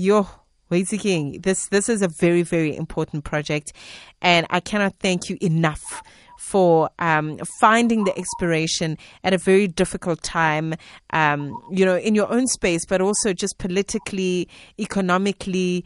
Yo, 0.00 0.28
Wazy 0.70 1.00
King, 1.00 1.40
this 1.40 1.68
this 1.68 1.88
is 1.88 2.02
a 2.02 2.08
very 2.08 2.42
very 2.42 2.76
important 2.76 3.24
project, 3.24 3.72
and 4.20 4.46
I 4.50 4.60
cannot 4.60 4.94
thank 5.00 5.30
you 5.30 5.38
enough 5.40 6.02
for 6.38 6.88
um, 6.98 7.38
finding 7.60 8.04
the 8.04 8.16
inspiration 8.16 8.96
at 9.24 9.32
a 9.32 9.38
very 9.38 9.66
difficult 9.66 10.22
time. 10.22 10.74
Um, 11.10 11.52
you 11.70 11.84
know, 11.84 11.96
in 11.96 12.14
your 12.14 12.30
own 12.30 12.46
space, 12.46 12.84
but 12.84 13.00
also 13.00 13.32
just 13.32 13.58
politically, 13.58 14.48
economically. 14.78 15.84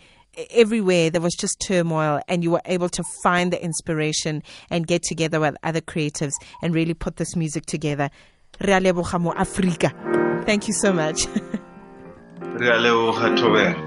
Everywhere 0.51 1.11
there 1.11 1.20
was 1.20 1.35
just 1.35 1.61
turmoil, 1.61 2.22
and 2.26 2.43
you 2.43 2.51
were 2.51 2.62
able 2.64 2.89
to 2.89 3.05
find 3.22 3.53
the 3.53 3.62
inspiration 3.62 4.43
and 4.70 4.87
get 4.87 5.03
together 5.03 5.39
with 5.39 5.55
other 5.62 5.83
creatives 5.83 6.33
and 6.62 6.74
really 6.74 6.95
put 6.95 7.16
this 7.16 7.37
music 7.37 7.66
together. 7.66 8.09
Thank 10.47 10.68
you 10.68 10.74
so 10.74 10.91
much. 10.91 11.26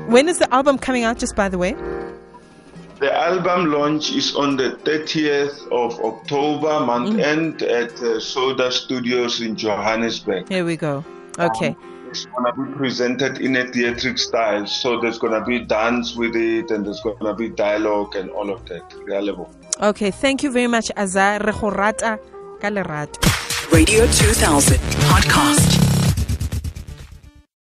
when 0.07 0.27
is 0.27 0.39
the 0.39 0.53
album 0.53 0.77
coming 0.77 1.03
out, 1.03 1.17
just 1.17 1.35
by 1.35 1.49
the 1.49 1.57
way? 1.57 1.73
The 2.99 3.13
album 3.13 3.71
launch 3.71 4.11
is 4.11 4.35
on 4.35 4.55
the 4.55 4.79
30th 4.83 5.69
of 5.71 5.99
October, 5.99 6.79
month 6.85 7.19
end, 7.19 7.61
at 7.61 7.91
uh, 8.01 8.19
Soda 8.19 8.71
Studios 8.71 9.41
in 9.41 9.55
Johannesburg. 9.55 10.47
Here 10.47 10.63
we 10.63 10.77
go. 10.77 11.03
Okay. 11.37 11.75
It's 12.07 12.25
going 12.25 12.45
to 12.45 12.63
be 12.63 12.77
presented 12.77 13.39
in 13.39 13.57
a 13.57 13.67
theatric 13.67 14.17
style. 14.17 14.65
So 14.65 15.01
there's 15.01 15.19
going 15.19 15.33
to 15.33 15.45
be 15.45 15.59
dance 15.59 16.15
with 16.15 16.35
it, 16.35 16.71
and 16.71 16.85
there's 16.85 17.01
going 17.01 17.17
to 17.19 17.33
be 17.33 17.49
dialogue 17.49 18.15
and 18.15 18.29
all 18.29 18.49
of 18.49 18.65
that. 18.67 18.93
Re 19.03 19.15
a. 19.15 19.87
Okay. 19.89 20.11
Thank 20.11 20.43
you 20.43 20.51
very 20.51 20.67
much, 20.67 20.89
Azah. 20.95 21.45
Re 21.45 21.51
go 21.51 21.69
rata 21.69 22.17
ka 22.61 22.69
lerato. 22.69 23.19
Radio 23.73 24.05
2000 24.07 24.79
podcast. 25.11 25.84